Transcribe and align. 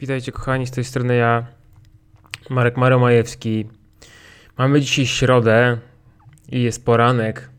Witajcie 0.00 0.32
kochani, 0.32 0.66
z 0.66 0.70
tej 0.70 0.84
strony 0.84 1.16
ja, 1.16 1.46
Marek 2.50 2.76
Maromajewski. 2.76 3.68
Mamy 4.58 4.80
dzisiaj 4.80 5.06
środę 5.06 5.78
i 6.48 6.62
jest 6.62 6.84
poranek, 6.84 7.50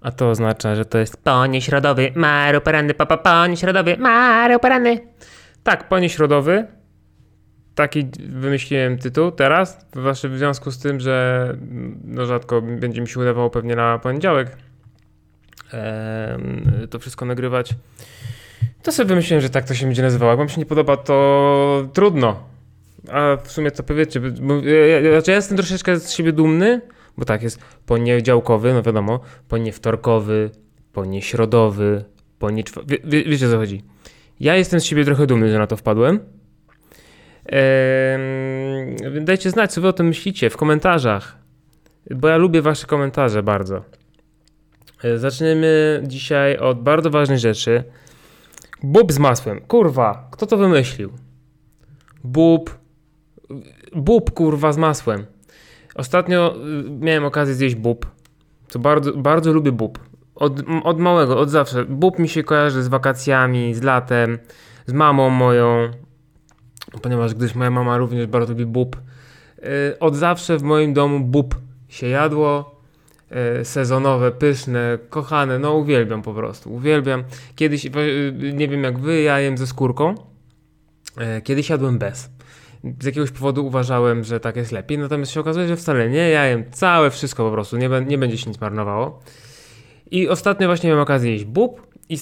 a 0.00 0.10
to 0.10 0.30
oznacza, 0.30 0.76
że 0.76 0.84
to 0.84 0.98
jest 0.98 1.16
ponieśrodowy, 1.16 2.12
Maro 2.14 2.60
poranny, 2.60 2.94
papa, 2.94 3.16
ponieśrodowy, 3.16 3.96
Maro 3.96 4.58
poranny. 4.58 4.98
Tak, 5.62 5.88
ponieśrodowy. 5.88 6.66
Taki 7.74 8.10
wymyśliłem 8.28 8.98
tytuł 8.98 9.30
teraz, 9.30 9.86
w 10.24 10.36
związku 10.36 10.70
z 10.70 10.78
tym, 10.78 11.00
że 11.00 11.56
no 12.04 12.26
rzadko 12.26 12.62
będzie 12.62 13.00
mi 13.00 13.08
się 13.08 13.20
udawało 13.20 13.50
pewnie 13.50 13.76
na 13.76 13.98
poniedziałek 13.98 14.56
to 16.90 16.98
wszystko 16.98 17.24
nagrywać. 17.24 17.74
To 18.82 18.92
sobie 18.92 19.08
wymyśliłem, 19.08 19.42
że 19.42 19.50
tak 19.50 19.64
to 19.64 19.74
się 19.74 19.86
będzie 19.86 20.02
nazywało. 20.02 20.30
Jak 20.30 20.38
wam 20.38 20.48
się 20.48 20.58
nie 20.58 20.66
podoba, 20.66 20.96
to 20.96 21.88
trudno. 21.92 22.52
A 23.10 23.36
w 23.44 23.52
sumie 23.52 23.70
to 23.70 23.82
powiecie, 23.82 24.20
bo 24.20 24.54
ja, 24.54 25.00
ja, 25.00 25.12
znaczy 25.12 25.30
ja 25.30 25.36
jestem 25.36 25.56
troszeczkę 25.56 25.96
z 26.00 26.12
siebie 26.12 26.32
dumny, 26.32 26.80
bo 27.18 27.24
tak 27.24 27.42
jest 27.42 27.58
poniedziałkowy, 27.86 28.74
no 28.74 28.82
wiadomo, 28.82 29.20
poniewtorkowy, 29.48 30.50
ponieśrodowy, 30.92 32.04
ponieczw... 32.38 32.78
Wie, 32.86 32.98
wie, 33.04 33.24
wiecie 33.24 33.46
o 33.46 33.50
co 33.50 33.56
chodzi. 33.56 33.84
Ja 34.40 34.56
jestem 34.56 34.80
z 34.80 34.84
siebie 34.84 35.04
trochę 35.04 35.26
dumny, 35.26 35.50
że 35.50 35.58
na 35.58 35.66
to 35.66 35.76
wpadłem. 35.76 36.20
Eee, 37.46 38.96
dajcie 39.20 39.50
znać, 39.50 39.72
co 39.72 39.80
wy 39.80 39.88
o 39.88 39.92
tym 39.92 40.06
myślicie 40.06 40.50
w 40.50 40.56
komentarzach, 40.56 41.38
bo 42.10 42.28
ja 42.28 42.36
lubię 42.36 42.62
wasze 42.62 42.86
komentarze 42.86 43.42
bardzo. 43.42 43.84
E, 45.04 45.18
zaczniemy 45.18 46.02
dzisiaj 46.06 46.56
od 46.56 46.82
bardzo 46.82 47.10
ważnej 47.10 47.38
rzeczy. 47.38 47.84
Bób 48.82 49.12
z 49.12 49.18
masłem. 49.18 49.60
Kurwa, 49.60 50.28
kto 50.30 50.46
to 50.46 50.56
wymyślił? 50.56 51.12
Bób. 52.24 52.78
Bób, 53.94 54.30
kurwa, 54.30 54.72
z 54.72 54.78
masłem. 54.78 55.26
Ostatnio 55.94 56.56
y, 56.56 56.90
miałem 56.90 57.24
okazję 57.24 57.54
zjeść 57.54 57.74
bób. 57.74 58.06
Co 58.68 58.78
bardzo, 58.78 59.12
bardzo 59.12 59.52
lubię 59.52 59.72
bób. 59.72 59.98
Od, 60.34 60.62
od 60.84 60.98
małego, 60.98 61.38
od 61.38 61.50
zawsze. 61.50 61.84
Bób 61.84 62.18
mi 62.18 62.28
się 62.28 62.42
kojarzy 62.42 62.82
z 62.82 62.88
wakacjami, 62.88 63.74
z 63.74 63.82
latem, 63.82 64.38
z 64.86 64.92
mamą 64.92 65.30
moją. 65.30 65.90
Ponieważ 67.02 67.34
gdyż 67.34 67.54
moja 67.54 67.70
mama 67.70 67.96
również 67.96 68.26
bardzo 68.26 68.52
lubi 68.52 68.66
bób. 68.66 68.96
Y, 69.58 69.98
od 69.98 70.16
zawsze 70.16 70.58
w 70.58 70.62
moim 70.62 70.94
domu 70.94 71.20
bób 71.20 71.54
się 71.88 72.06
jadło. 72.06 72.71
Y, 73.60 73.64
sezonowe, 73.64 74.30
pyszne, 74.30 74.98
kochane, 75.10 75.58
no 75.58 75.74
uwielbiam 75.74 76.22
po 76.22 76.34
prostu, 76.34 76.74
uwielbiam. 76.74 77.24
Kiedyś, 77.56 77.84
nie 78.52 78.68
wiem 78.68 78.84
jak 78.84 78.98
wy, 78.98 79.22
ja 79.22 79.40
jem 79.40 79.58
ze 79.58 79.66
skórką. 79.66 80.14
Kiedyś 81.44 81.70
jadłem 81.70 81.98
bez 81.98 82.30
z 83.00 83.04
jakiegoś 83.04 83.30
powodu 83.30 83.66
uważałem, 83.66 84.24
że 84.24 84.40
tak 84.40 84.56
jest 84.56 84.72
lepiej, 84.72 84.98
natomiast 84.98 85.32
się 85.32 85.40
okazuje, 85.40 85.68
że 85.68 85.76
wcale 85.76 86.10
nie, 86.10 86.28
ja 86.28 86.46
jem 86.46 86.64
całe 86.70 87.10
wszystko 87.10 87.44
po 87.44 87.50
prostu, 87.52 87.76
nie, 87.76 87.90
nie 88.06 88.18
będzie 88.18 88.38
się 88.38 88.50
nic 88.50 88.60
marnowało. 88.60 89.20
I 90.10 90.28
ostatnio 90.28 90.66
właśnie 90.66 90.88
miałem 90.88 91.02
okazję 91.02 91.32
jeść 91.32 91.44
bób 91.44 91.86
i 92.08 92.18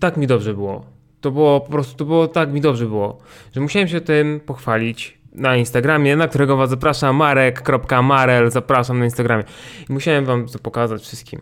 tak 0.00 0.16
mi 0.16 0.26
dobrze 0.26 0.54
było. 0.54 0.84
To 1.20 1.30
było 1.30 1.60
po 1.60 1.70
prostu, 1.70 1.96
to 1.96 2.04
było 2.04 2.28
tak 2.28 2.52
mi 2.52 2.60
dobrze 2.60 2.86
było, 2.86 3.18
że 3.52 3.60
musiałem 3.60 3.88
się 3.88 4.00
tym 4.00 4.40
pochwalić 4.40 5.18
na 5.36 5.56
Instagramie, 5.56 6.16
na 6.16 6.28
którego 6.28 6.56
was 6.56 6.70
zapraszam, 6.70 7.16
marek.marel, 7.16 8.50
zapraszam 8.50 8.98
na 8.98 9.04
Instagramie. 9.04 9.44
I 9.88 9.92
musiałem 9.92 10.24
wam 10.24 10.46
to 10.46 10.58
pokazać 10.58 11.02
wszystkim. 11.02 11.40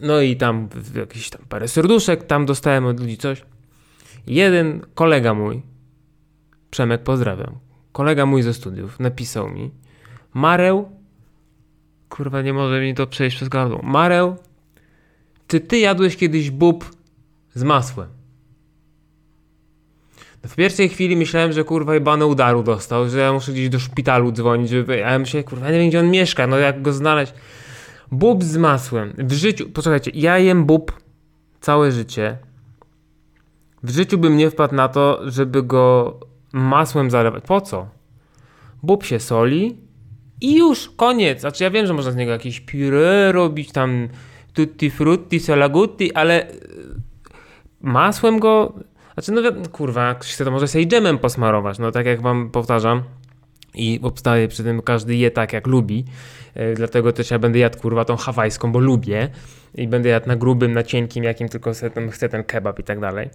No 0.00 0.20
i 0.20 0.36
tam 0.36 0.68
jakieś 0.94 1.30
tam 1.30 1.42
parę 1.48 1.68
serduszek, 1.68 2.24
tam 2.24 2.46
dostałem 2.46 2.86
od 2.86 3.00
ludzi 3.00 3.16
coś. 3.16 3.44
Jeden 4.26 4.80
kolega 4.94 5.34
mój, 5.34 5.62
Przemek, 6.70 7.02
pozdrawiam. 7.02 7.58
Kolega 7.92 8.26
mój 8.26 8.42
ze 8.42 8.54
studiów 8.54 9.00
napisał 9.00 9.50
mi 9.50 9.70
Mareł, 10.34 10.90
kurwa 12.08 12.42
nie 12.42 12.52
może 12.52 12.80
mi 12.80 12.94
to 12.94 13.06
przejść 13.06 13.36
przez 13.36 13.48
gardło. 13.48 13.80
Mareł, 13.82 14.36
czy 15.48 15.60
ty 15.60 15.78
jadłeś 15.78 16.16
kiedyś 16.16 16.50
bób 16.50 16.90
z 17.54 17.62
masłem? 17.62 18.15
W 20.46 20.54
pierwszej 20.54 20.88
chwili 20.88 21.16
myślałem, 21.16 21.52
że 21.52 21.64
kurwa 21.64 21.94
jebane 21.94 22.26
udaru 22.26 22.62
dostał, 22.62 23.08
że 23.08 23.18
ja 23.18 23.32
muszę 23.32 23.52
gdzieś 23.52 23.68
do 23.68 23.78
szpitalu 23.78 24.32
dzwonić, 24.32 24.70
żeby... 24.70 25.06
a 25.06 25.10
ja 25.10 25.18
myślę, 25.18 25.44
kurwa, 25.44 25.70
nie 25.70 25.78
wiem 25.78 25.88
gdzie 25.88 26.00
on 26.00 26.10
mieszka, 26.10 26.46
no 26.46 26.58
jak 26.58 26.82
go 26.82 26.92
znaleźć. 26.92 27.34
Bób 28.12 28.44
z 28.44 28.56
masłem. 28.56 29.12
W 29.18 29.32
życiu, 29.32 29.70
posłuchajcie, 29.70 30.10
ja 30.14 30.38
jem 30.38 30.64
bób 30.64 30.92
całe 31.60 31.92
życie. 31.92 32.38
W 33.82 33.90
życiu 33.90 34.18
bym 34.18 34.36
nie 34.36 34.50
wpadł 34.50 34.74
na 34.74 34.88
to, 34.88 35.20
żeby 35.30 35.62
go 35.62 36.16
masłem 36.52 37.10
zalewać. 37.10 37.44
Po 37.46 37.60
co? 37.60 37.88
Bób 38.82 39.04
się 39.04 39.20
soli 39.20 39.76
i 40.40 40.58
już, 40.58 40.90
koniec. 40.96 41.40
Znaczy 41.40 41.64
ja 41.64 41.70
wiem, 41.70 41.86
że 41.86 41.94
można 41.94 42.10
z 42.10 42.16
niego 42.16 42.32
jakieś 42.32 42.60
puree 42.60 43.32
robić, 43.32 43.72
tam 43.72 44.08
tutti 44.52 44.90
frutti, 44.90 45.40
salagutti, 45.40 46.14
ale 46.14 46.46
masłem 47.80 48.38
go... 48.38 48.72
Znaczy 49.16 49.32
no 49.32 49.68
kurwa, 49.72 50.14
ktoś 50.14 50.32
chce 50.32 50.44
to 50.44 50.50
może 50.50 50.68
sobie 50.68 50.86
dżemem 50.86 51.18
posmarować, 51.18 51.78
no 51.78 51.92
tak 51.92 52.06
jak 52.06 52.22
wam 52.22 52.50
powtarzam 52.50 53.02
i 53.74 54.00
obstaję 54.02 54.48
przy 54.48 54.64
tym 54.64 54.82
każdy 54.82 55.16
je 55.16 55.30
tak 55.30 55.52
jak 55.52 55.66
lubi, 55.66 56.04
yy, 56.56 56.74
dlatego 56.74 57.12
też 57.12 57.30
ja 57.30 57.38
będę 57.38 57.58
jadł 57.58 57.78
kurwa 57.78 58.04
tą 58.04 58.16
hawajską, 58.16 58.72
bo 58.72 58.78
lubię 58.78 59.28
i 59.74 59.88
będę 59.88 60.08
jadł 60.08 60.28
na 60.28 60.36
grubym, 60.36 60.72
na 60.72 60.82
cienkim, 60.82 61.24
jakim 61.24 61.48
tylko 61.48 61.72
chcę 62.10 62.28
ten 62.28 62.44
kebab 62.44 62.78
i 62.78 62.82
tak 62.82 63.00
dalej. 63.00 63.30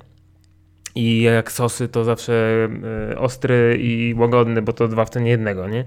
I 0.96 1.22
jak 1.22 1.52
sosy, 1.52 1.88
to 1.88 2.04
zawsze 2.04 2.68
y, 3.12 3.18
ostry 3.18 3.78
i 3.82 4.14
łagodny, 4.18 4.62
bo 4.62 4.74
to 4.74 4.88
dwa 4.88 5.06
w 5.06 5.10
ten 5.10 5.26
jednego, 5.26 5.68
nie? 5.68 5.86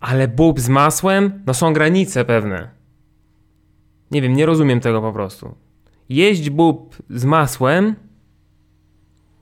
Ale 0.00 0.28
bób 0.28 0.60
z 0.60 0.68
masłem, 0.68 1.42
no 1.46 1.54
są 1.54 1.72
granice 1.72 2.24
pewne. 2.24 2.70
Nie 4.10 4.22
wiem, 4.22 4.32
nie 4.32 4.46
rozumiem 4.46 4.80
tego 4.80 5.00
po 5.00 5.12
prostu. 5.12 5.54
Jeść 6.08 6.50
bób 6.50 6.96
z 7.10 7.24
masłem. 7.24 7.94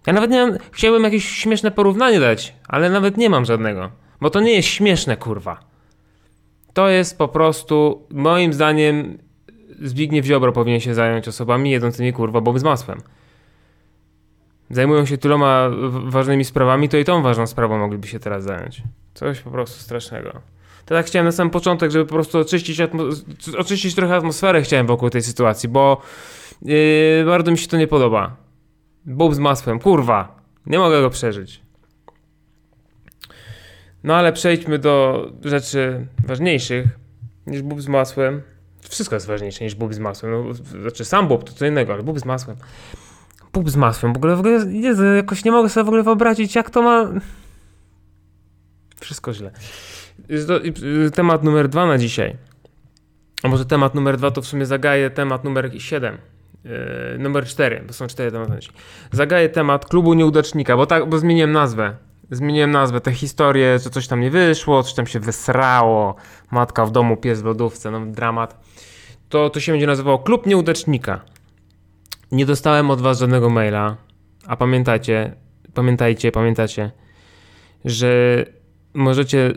Ja 0.07 0.13
nawet 0.13 0.31
nie 0.31 0.47
mam. 0.47 0.59
Chciałbym 0.73 1.05
jakieś 1.05 1.29
śmieszne 1.29 1.71
porównanie 1.71 2.21
dać, 2.21 2.55
ale 2.69 2.91
nawet 2.91 3.17
nie 3.17 3.31
mam 3.31 3.45
żadnego. 3.45 3.91
Bo 4.21 4.31
to 4.31 4.41
nie 4.41 4.53
jest 4.53 4.69
śmieszne, 4.69 5.17
kurwa. 5.17 5.61
To 6.73 6.89
jest 6.89 7.19
po 7.19 7.29
prostu, 7.29 8.07
moim 8.11 8.53
zdaniem, 8.53 9.19
Zbigniew 9.83 10.27
Ziobro 10.27 10.53
powinien 10.53 10.81
się 10.81 10.95
zająć 10.95 11.29
osobami 11.29 11.71
jedzącymi 11.71 12.13
kurwa 12.13 12.41
bób 12.41 12.59
z 12.59 12.63
masłem 12.63 13.03
zajmują 14.73 15.07
się 15.07 15.19
tyloma 15.19 15.71
ważnymi 15.91 16.45
sprawami, 16.45 16.89
to 16.89 16.97
i 16.97 17.05
tą 17.05 17.23
ważną 17.23 17.47
sprawą 17.47 17.79
mogliby 17.79 18.09
się 18.09 18.19
teraz 18.19 18.45
zająć. 18.45 18.83
Coś 19.15 19.41
po 19.41 19.51
prostu 19.51 19.83
strasznego. 19.83 20.33
To 20.87 20.95
tak 20.95 21.07
chciałem 21.07 21.27
na 21.27 21.33
sam 21.33 21.51
początek, 21.51 21.91
żeby 21.91 22.07
po 22.07 22.15
prostu 22.15 22.39
oczyścić, 22.39 22.81
oczyścić 23.59 23.95
trochę 23.95 24.17
atmosferę 24.17 24.63
chciałem 24.63 24.87
wokół 24.87 25.11
tej 25.11 25.23
sytuacji, 25.23 25.69
bo 25.69 26.03
yy, 26.63 26.75
bardzo 27.27 27.51
mi 27.51 27.59
się 27.59 27.69
to 27.69 27.77
nie 27.77 27.87
podoba. 27.87 28.37
Bób 29.07 29.35
z 29.35 29.39
masłem, 29.39 29.79
kurwa, 29.79 30.41
nie 30.67 30.79
mogę 30.79 31.01
go 31.01 31.11
przeżyć. 31.11 31.63
No 34.05 34.17
ale 34.17 34.33
przejdźmy 34.33 34.79
do 34.79 35.27
rzeczy 35.45 36.07
ważniejszych 36.27 36.87
niż 37.47 37.63
bób 37.63 37.83
z 37.83 37.89
masłem. 37.89 38.43
Wszystko 38.89 39.17
jest 39.17 39.27
ważniejsze 39.27 39.65
niż 39.65 39.75
bób 39.75 39.95
z 39.95 39.99
masłem. 39.99 40.33
No, 40.33 40.55
znaczy 40.55 41.05
sam 41.05 41.29
bób 41.29 41.45
to 41.45 41.53
co 41.53 41.67
innego, 41.67 41.93
ale 41.93 42.03
bób 42.03 42.21
z 42.21 42.25
masłem 42.25 42.57
pup 43.53 43.71
z 43.71 43.77
masłem. 43.77 44.13
W 44.13 44.17
ogóle, 44.17 44.37
w 44.37 44.41
ogóle 44.41 44.73
Jezu, 44.73 45.05
jakoś 45.05 45.45
nie 45.45 45.53
mogę 45.53 45.69
sobie 45.69 45.85
w 45.85 45.89
ogóle 45.89 46.03
wyobrazić, 46.03 46.55
jak 46.55 46.71
to 46.71 46.83
ma... 46.83 47.09
Wszystko 49.01 49.35
źle. 49.35 49.51
Y, 51.07 51.11
temat 51.11 51.45
numer 51.45 51.69
dwa 51.69 51.87
na 51.87 51.99
dzisiaj. 51.99 52.37
A 53.43 53.49
może 53.49 53.67
temat 53.67 53.95
numer 53.95 54.17
dwa 54.17 54.31
to 54.31 54.43
w 54.43 54.47
sumie 54.47 54.67
zagaje 54.67 55.11
temat 55.11 55.45
numer 55.45 55.71
siedem. 55.79 56.19
Yy, 56.65 57.19
numer 57.19 57.47
cztery, 57.47 57.85
bo 57.87 57.93
są 57.93 58.07
cztery 58.07 58.33
tematy. 58.33 58.59
Zagaje 59.13 59.49
temat 59.49 59.87
klubu 59.87 60.15
nieudacznika, 60.15 60.77
bo 60.77 60.87
tak, 60.87 61.09
bo 61.09 61.19
zmieniłem 61.19 61.53
nazwę. 61.53 61.97
Zmieniłem 62.31 62.71
nazwę, 62.71 63.01
te 63.01 63.13
historie, 63.13 63.79
że 63.79 63.91
coś 63.91 64.09
tam 64.09 64.21
nie 64.21 64.31
wyszło, 64.31 64.83
coś 64.83 64.95
tam 64.95 65.07
się 65.07 65.21
wysrało, 65.21 66.15
matka 66.51 66.87
w 66.87 66.91
domu, 66.91 67.17
pies 67.17 67.43
w 67.43 67.45
lodówce, 67.45 67.91
no 67.91 68.07
dramat. 68.07 68.65
To, 69.29 69.51
to 69.51 69.61
się 69.61 69.73
będzie 69.73 69.87
nazywało 69.87 70.19
Klub 70.19 70.47
Nieudacznika. 70.47 71.21
Nie 72.33 72.47
dostałem 72.47 72.91
od 72.91 73.01
was 73.01 73.19
żadnego 73.19 73.51
maila, 73.51 73.97
a 74.47 74.57
pamiętacie, 74.57 75.35
pamiętajcie, 75.75 76.33
pamiętacie, 76.33 76.91
że 77.85 78.45
możecie, 78.95 79.53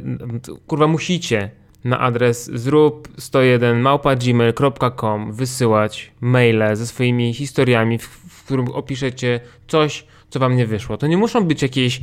kurwa 0.68 0.88
musicie 0.88 1.52
na 1.86 2.00
adres 2.00 2.50
zrób101 2.50 3.76
małpa.gmail.com 3.76 5.34
wysyłać 5.34 6.12
maile 6.22 6.76
ze 6.76 6.88
swoimi 6.88 7.34
historiami, 7.34 7.98
w, 7.98 8.08
w 8.30 8.44
którym 8.46 8.68
opiszecie 8.68 9.40
coś, 9.68 10.06
co 10.30 10.40
wam 10.40 10.58
nie 10.58 10.66
wyszło. 10.66 10.98
To 10.98 11.08
nie 11.08 11.18
muszą 11.18 11.44
być 11.44 11.62
jakieś 11.62 12.02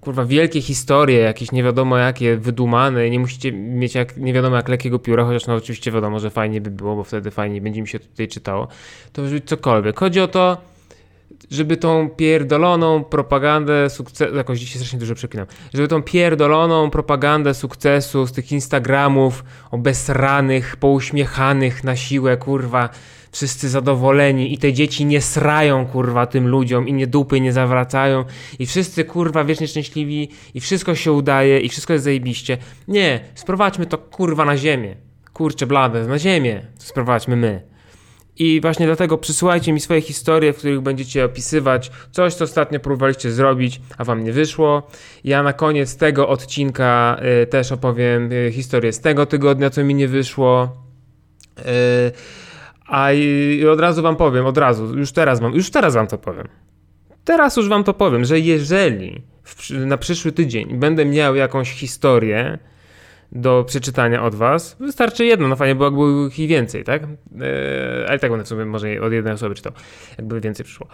kurwa 0.00 0.24
wielkie 0.24 0.62
historie, 0.62 1.18
jakieś 1.18 1.52
nie 1.52 1.62
wiadomo 1.62 1.96
jakie, 1.96 2.36
wydumane, 2.36 3.10
nie 3.10 3.18
musicie 3.18 3.52
mieć 3.52 3.94
jak, 3.94 4.16
nie 4.16 4.32
wiadomo 4.32 4.56
jak 4.56 4.68
lekkiego 4.68 4.98
pióra, 4.98 5.24
chociaż 5.24 5.46
no 5.46 5.54
oczywiście 5.54 5.92
wiadomo, 5.92 6.18
że 6.18 6.30
fajnie 6.30 6.60
by 6.60 6.70
było, 6.70 6.96
bo 6.96 7.04
wtedy 7.04 7.30
fajnie 7.30 7.60
będzie 7.60 7.82
mi 7.82 7.88
się 7.88 7.98
tutaj 7.98 8.28
czytało. 8.28 8.68
To 9.12 9.22
może 9.22 9.34
być 9.34 9.44
cokolwiek. 9.44 9.98
Chodzi 9.98 10.20
o 10.20 10.28
to, 10.28 10.73
żeby 11.50 11.76
tą 11.76 12.10
pierdoloną 12.10 13.04
propagandę 13.04 13.90
sukcesu, 13.90 14.36
jakoś 14.36 14.58
dzisiaj 14.58 14.76
strasznie 14.76 14.98
dużo 14.98 15.14
przeklinam, 15.14 15.46
żeby 15.74 15.88
tą 15.88 16.02
pierdoloną 16.02 16.90
propagandę 16.90 17.54
sukcesu 17.54 18.26
z 18.26 18.32
tych 18.32 18.52
Instagramów 18.52 19.44
obesranych, 19.70 20.76
pouśmiechanych 20.76 21.84
na 21.84 21.96
siłę, 21.96 22.36
kurwa, 22.36 22.88
wszyscy 23.34 23.68
zadowoleni 23.68 24.54
i 24.54 24.58
te 24.58 24.72
dzieci 24.72 25.06
nie 25.06 25.20
srają, 25.20 25.86
kurwa, 25.86 26.26
tym 26.26 26.48
ludziom 26.48 26.88
i 26.88 26.92
nie 26.92 27.06
dupy 27.06 27.40
nie 27.40 27.52
zawracają 27.52 28.24
i 28.58 28.66
wszyscy, 28.66 29.04
kurwa, 29.04 29.44
wiecznie 29.44 29.68
szczęśliwi 29.68 30.28
i 30.54 30.60
wszystko 30.60 30.94
się 30.94 31.12
udaje 31.12 31.60
i 31.60 31.68
wszystko 31.68 31.92
jest 31.92 32.04
zajebiście. 32.04 32.58
Nie, 32.88 33.20
sprowadźmy 33.34 33.86
to, 33.86 33.98
kurwa, 33.98 34.44
na 34.44 34.56
ziemię. 34.56 34.96
Kurczę 35.32 35.66
blade, 35.66 36.06
na 36.06 36.18
ziemię 36.18 36.66
sprowadźmy 36.78 37.36
my. 37.36 37.73
I 38.38 38.60
właśnie 38.60 38.86
dlatego 38.86 39.18
przysyłajcie 39.18 39.72
mi 39.72 39.80
swoje 39.80 40.00
historie, 40.00 40.52
w 40.52 40.56
których 40.56 40.80
będziecie 40.80 41.24
opisywać 41.24 41.90
coś, 42.12 42.34
co 42.34 42.44
ostatnio 42.44 42.80
próbowaliście 42.80 43.30
zrobić, 43.30 43.80
a 43.98 44.04
wam 44.04 44.24
nie 44.24 44.32
wyszło. 44.32 44.82
Ja 45.24 45.42
na 45.42 45.52
koniec 45.52 45.96
tego 45.96 46.28
odcinka 46.28 47.20
y, 47.42 47.46
też 47.46 47.72
opowiem 47.72 48.32
y, 48.32 48.52
historię 48.52 48.92
z 48.92 49.00
tego 49.00 49.26
tygodnia, 49.26 49.70
co 49.70 49.84
mi 49.84 49.94
nie 49.94 50.08
wyszło. 50.08 50.76
Y, 51.58 51.62
a 52.86 53.12
i 53.12 53.66
od 53.66 53.80
razu 53.80 54.02
wam 54.02 54.16
powiem, 54.16 54.46
od 54.46 54.58
razu, 54.58 54.98
już 54.98 55.12
teraz 55.12 55.40
wam, 55.40 55.54
już 55.54 55.70
teraz 55.70 55.94
wam 55.94 56.06
to 56.06 56.18
powiem. 56.18 56.48
Teraz 57.24 57.56
już 57.56 57.68
wam 57.68 57.84
to 57.84 57.94
powiem, 57.94 58.24
że 58.24 58.40
jeżeli 58.40 59.22
w, 59.44 59.70
na 59.70 59.96
przyszły 59.96 60.32
tydzień 60.32 60.78
będę 60.78 61.04
miał 61.04 61.34
jakąś 61.34 61.72
historię, 61.72 62.58
do 63.34 63.64
przeczytania 63.66 64.22
od 64.22 64.34
was. 64.34 64.76
Wystarczy 64.80 65.24
jedno, 65.24 65.48
no 65.48 65.56
fajnie, 65.56 65.74
bo 65.74 65.84
jakby 65.84 66.34
ich 66.38 66.48
więcej, 66.48 66.84
tak? 66.84 67.02
Eee, 67.02 67.10
ale 68.08 68.18
tak 68.18 68.30
będę 68.30 68.46
sobie 68.46 68.64
może 68.64 69.00
od 69.00 69.12
jednej 69.12 69.34
osoby 69.34 69.54
czytał, 69.54 69.72
jakby 70.18 70.40
więcej 70.40 70.64
przyszło. 70.64 70.86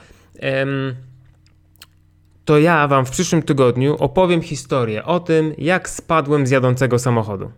To 2.44 2.58
ja 2.58 2.88
wam 2.88 3.06
w 3.06 3.10
przyszłym 3.10 3.42
tygodniu 3.42 3.96
opowiem 3.96 4.42
historię 4.42 5.04
o 5.04 5.20
tym, 5.20 5.54
jak 5.58 5.88
spadłem 5.88 6.46
z 6.46 6.50
jadącego 6.50 6.98
samochodu. 6.98 7.52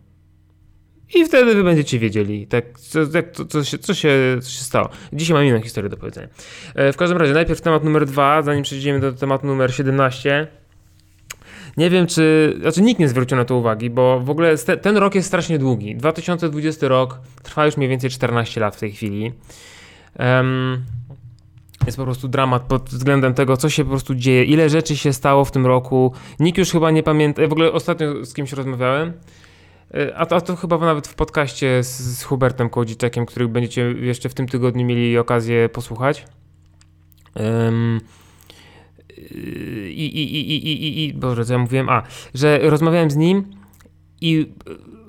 I 1.14 1.24
wtedy 1.24 1.54
wy 1.54 1.64
będziecie 1.64 1.98
wiedzieli, 1.98 2.46
tak, 2.46 2.78
co, 2.78 3.00
co, 3.32 3.44
co, 3.44 3.64
się, 3.64 3.78
co, 3.78 3.94
się, 3.94 4.38
co 4.42 4.50
się 4.50 4.64
stało. 4.64 4.88
Dzisiaj 5.12 5.34
mam 5.34 5.44
inną 5.44 5.60
historię 5.60 5.90
do 5.90 5.96
powiedzenia. 5.96 6.28
E, 6.74 6.92
w 6.92 6.96
każdym 6.96 7.18
razie, 7.18 7.32
najpierw 7.32 7.60
temat 7.60 7.84
numer 7.84 8.06
dwa, 8.06 8.42
zanim 8.42 8.62
przejdziemy 8.62 9.00
do 9.00 9.12
tematu 9.12 9.46
numer 9.46 9.74
17. 9.74 10.48
Nie 11.76 11.90
wiem, 11.90 12.06
czy. 12.06 12.56
Znaczy, 12.60 12.82
nikt 12.82 13.00
nie 13.00 13.08
zwrócił 13.08 13.36
na 13.36 13.44
to 13.44 13.56
uwagi, 13.56 13.90
bo 13.90 14.20
w 14.20 14.30
ogóle 14.30 14.56
ten 14.58 14.96
rok 14.96 15.14
jest 15.14 15.28
strasznie 15.28 15.58
długi. 15.58 15.96
2020 15.96 16.88
rok 16.88 17.20
trwa 17.42 17.66
już 17.66 17.76
mniej 17.76 17.88
więcej 17.88 18.10
14 18.10 18.60
lat 18.60 18.76
w 18.76 18.80
tej 18.80 18.92
chwili. 18.92 19.32
Um, 20.18 20.84
jest 21.86 21.98
po 21.98 22.04
prostu 22.04 22.28
dramat 22.28 22.62
pod 22.62 22.90
względem 22.90 23.34
tego, 23.34 23.56
co 23.56 23.70
się 23.70 23.84
po 23.84 23.90
prostu 23.90 24.14
dzieje, 24.14 24.44
ile 24.44 24.70
rzeczy 24.70 24.96
się 24.96 25.12
stało 25.12 25.44
w 25.44 25.50
tym 25.50 25.66
roku. 25.66 26.12
Nikt 26.40 26.58
już 26.58 26.70
chyba 26.70 26.90
nie 26.90 27.02
pamięta. 27.02 27.48
W 27.48 27.52
ogóle 27.52 27.72
ostatnio 27.72 28.24
z 28.24 28.34
kimś 28.34 28.52
rozmawiałem. 28.52 29.12
E, 29.94 30.16
a 30.16 30.26
to, 30.26 30.36
a 30.36 30.40
to 30.40 30.56
chyba 30.56 30.78
nawet 30.78 31.08
w 31.08 31.14
podcaście 31.14 31.84
z, 31.84 32.00
z 32.00 32.22
Hubertem 32.22 32.70
Kołdziczekiem, 32.70 33.26
który 33.26 33.48
będziecie 33.48 33.82
jeszcze 33.82 34.28
w 34.28 34.34
tym 34.34 34.48
tygodniu 34.48 34.86
mieli 34.86 35.18
okazję 35.18 35.68
posłuchać. 35.68 36.26
Um, 37.34 38.00
i, 39.90 40.04
i, 40.04 40.36
i, 40.36 40.54
i, 40.54 40.84
i, 40.86 41.04
i 41.04 41.14
Boże, 41.14 41.44
co 41.44 41.52
ja 41.52 41.58
mówiłem? 41.58 41.88
A, 41.88 42.02
że 42.34 42.58
rozmawiałem 42.62 43.10
z 43.10 43.16
nim 43.16 43.44
i 44.20 44.52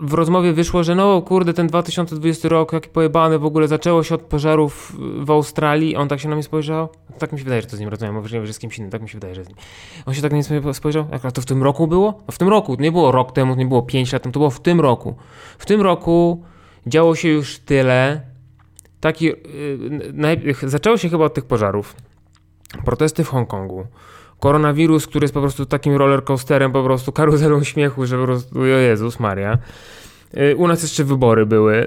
w 0.01 0.13
rozmowie 0.13 0.53
wyszło, 0.53 0.83
że 0.83 0.95
no 0.95 1.21
kurde, 1.21 1.53
ten 1.53 1.67
2020 1.67 2.49
rok, 2.49 2.73
jaki 2.73 2.89
pojebany 2.89 3.39
w 3.39 3.45
ogóle, 3.45 3.67
zaczęło 3.67 4.03
się 4.03 4.15
od 4.15 4.21
pożarów 4.21 4.95
w 5.19 5.31
Australii, 5.31 5.95
on 5.95 6.07
tak 6.07 6.19
się 6.19 6.29
na 6.29 6.35
mnie 6.35 6.43
spojrzał, 6.43 6.89
tak 7.19 7.31
mi 7.31 7.39
się 7.39 7.43
wydaje, 7.43 7.61
że 7.61 7.67
to 7.67 7.77
z 7.77 7.79
nim 7.79 7.89
rozmawiam, 7.89 8.15
możliwe, 8.15 8.47
że 8.47 8.53
z 8.53 8.59
kimś 8.59 8.77
innym, 8.77 8.91
tak 8.91 9.01
mi 9.01 9.09
się 9.09 9.13
wydaje, 9.13 9.35
że 9.35 9.43
z 9.45 9.47
nim. 9.47 9.57
On 10.05 10.13
się 10.13 10.21
tak 10.21 10.31
na 10.31 10.37
mnie 10.37 10.73
spojrzał, 10.73 11.05
jak 11.11 11.31
to 11.31 11.41
w 11.41 11.45
tym 11.45 11.63
roku 11.63 11.87
było? 11.87 12.21
No 12.27 12.31
w 12.31 12.37
tym 12.37 12.47
roku, 12.47 12.75
nie 12.79 12.91
było 12.91 13.11
rok 13.11 13.31
temu, 13.31 13.55
nie 13.55 13.65
było 13.65 13.81
5 13.81 14.13
lat 14.13 14.23
temu, 14.23 14.33
to 14.33 14.39
było 14.39 14.49
w 14.49 14.59
tym 14.59 14.81
roku. 14.81 15.15
W 15.57 15.65
tym 15.65 15.81
roku 15.81 16.43
działo 16.87 17.15
się 17.15 17.29
już 17.29 17.59
tyle, 17.59 18.21
taki, 18.99 19.25
yy, 19.25 20.69
zaczęło 20.69 20.97
się 20.97 21.09
chyba 21.09 21.25
od 21.25 21.33
tych 21.33 21.45
pożarów, 21.45 21.95
protesty 22.85 23.23
w 23.23 23.27
Hongkongu, 23.27 23.87
koronawirus, 24.39 25.07
który 25.07 25.23
jest 25.23 25.33
po 25.33 25.41
prostu 25.41 25.65
takim 25.65 25.95
rollercoasterem, 25.95 26.71
po 26.71 26.83
prostu 26.83 27.11
karuzelą 27.11 27.63
śmiechu, 27.63 28.05
że 28.05 28.17
po 28.17 28.23
prostu, 28.23 28.59
o 28.59 28.65
Jezus 28.65 29.19
Maria. 29.19 29.57
Y, 30.37 30.55
u 30.55 30.67
nas 30.67 30.83
jeszcze 30.83 31.03
wybory 31.03 31.45
były. 31.45 31.85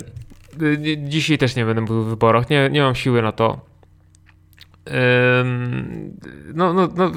Y, 0.62 0.96
dzisiaj 0.98 1.38
też 1.38 1.56
nie 1.56 1.64
będę 1.64 1.80
mówił 1.80 2.02
w 2.02 2.08
wyborach, 2.08 2.50
nie, 2.50 2.70
nie 2.70 2.82
mam 2.82 2.94
siły 2.94 3.22
na 3.22 3.32
to. 3.32 3.60
No, 6.54 6.72
no, 6.72 6.88
no, 6.96 7.10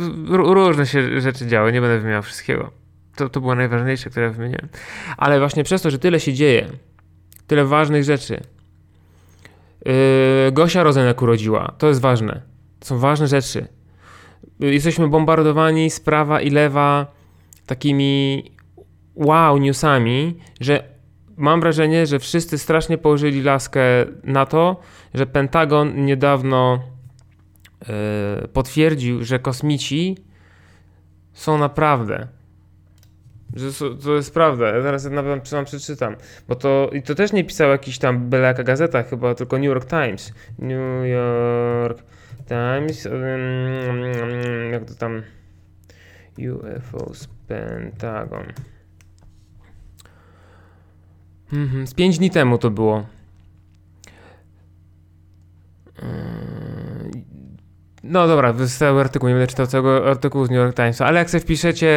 różne 0.54 0.86
się 0.86 1.21
rzeczy 1.21 1.48
działy, 1.48 1.71
nie 1.71 1.81
będę 1.81 2.00
wymieniał 2.00 2.24
wszystkiego. 2.24 2.71
To, 3.16 3.30
to 3.30 3.42
było 3.42 3.56
najważniejsze, 3.56 4.10
które 4.10 4.30
wymieniłem. 4.30 4.68
Ale 5.18 5.39
właśnie 5.39 5.63
przez 5.63 5.81
to, 5.81 5.92
że 5.92 6.00
tyle 6.00 6.19
się 6.19 6.33
dzieje, 6.33 6.69
tyle 7.48 7.66
ważnych 7.66 8.04
rzeczy. 8.04 8.44
Yy, 9.86 10.51
Gosia 10.51 10.83
Rozenek 10.83 11.21
urodziła, 11.21 11.74
to 11.77 11.88
jest 11.88 12.01
ważne. 12.01 12.42
Są 12.81 12.98
ważne 12.98 13.28
rzeczy. 13.28 13.68
Jesteśmy 14.60 15.08
bombardowani 15.08 15.90
z 15.90 16.00
prawa 16.00 16.42
i 16.42 16.50
lewa 16.50 17.08
takimi 17.66 18.44
wow 19.16 19.58
newsami, 19.58 20.36
że 20.60 20.84
mam 21.38 21.62
wrażenie, 21.62 22.06
że 22.06 22.20
wszyscy 22.20 22.58
strasznie 22.58 22.98
położyli 22.98 23.42
laskę 23.42 23.81
na 24.24 24.46
to, 24.46 24.80
że 25.14 25.26
Pentagon 25.26 26.06
niedawno 26.06 26.80
yy, 27.81 28.48
potwierdził, 28.48 29.24
że 29.24 29.40
kosmici 29.40 30.18
są 31.34 31.58
naprawdę. 31.58 32.28
Że 33.59 33.95
to 34.03 34.15
jest 34.15 34.33
prawda. 34.33 34.67
Ja 34.67 34.81
zaraz 34.81 35.06
nawet 35.06 35.50
wam 35.50 35.65
przeczytam. 35.65 36.15
Bo 36.47 36.56
to, 36.56 36.89
i 36.94 37.01
to 37.01 37.15
też 37.15 37.33
nie 37.33 37.44
pisał 37.44 37.69
jakiś 37.69 37.97
tam 37.97 38.29
byle 38.29 38.47
jaka 38.47 38.63
gazeta, 38.63 39.03
chyba 39.03 39.35
tylko 39.35 39.57
New 39.57 39.65
York 39.65 39.85
Times. 39.85 40.33
New 40.59 41.06
York 41.06 42.03
Times, 42.47 43.07
jak 44.71 44.85
to 44.85 44.95
tam 44.95 45.21
UFOs 46.38 47.27
Pentagon. 47.47 48.45
Mhm, 51.53 51.88
z 51.88 51.94
5 51.94 52.17
dni 52.17 52.29
temu 52.29 52.57
to 52.57 52.69
było. 52.69 53.06
Yy, 56.01 56.69
no 58.04 58.28
dobra, 58.28 58.54
wystały 58.54 59.01
artykuł, 59.01 59.30
nie 59.30 59.36
będę 59.36 59.48
czytał 59.48 59.68
całego 59.68 60.10
artykułu 60.10 60.46
z 60.46 60.50
New 60.50 60.57
York 60.57 60.75
Times, 60.75 61.01
ale 61.01 61.19
jak 61.19 61.30
sobie 61.30 61.42
wpiszecie 61.42 61.88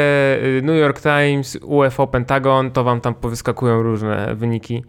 y, 0.45 0.63
New 0.63 0.77
York 0.77 1.01
Times, 1.01 1.59
UFO, 1.63 2.07
Pentagon, 2.07 2.71
to 2.71 2.85
wam 2.85 3.01
tam 3.01 3.15
powyskakują 3.15 3.83
różne 3.83 4.35
wyniki. 4.35 4.85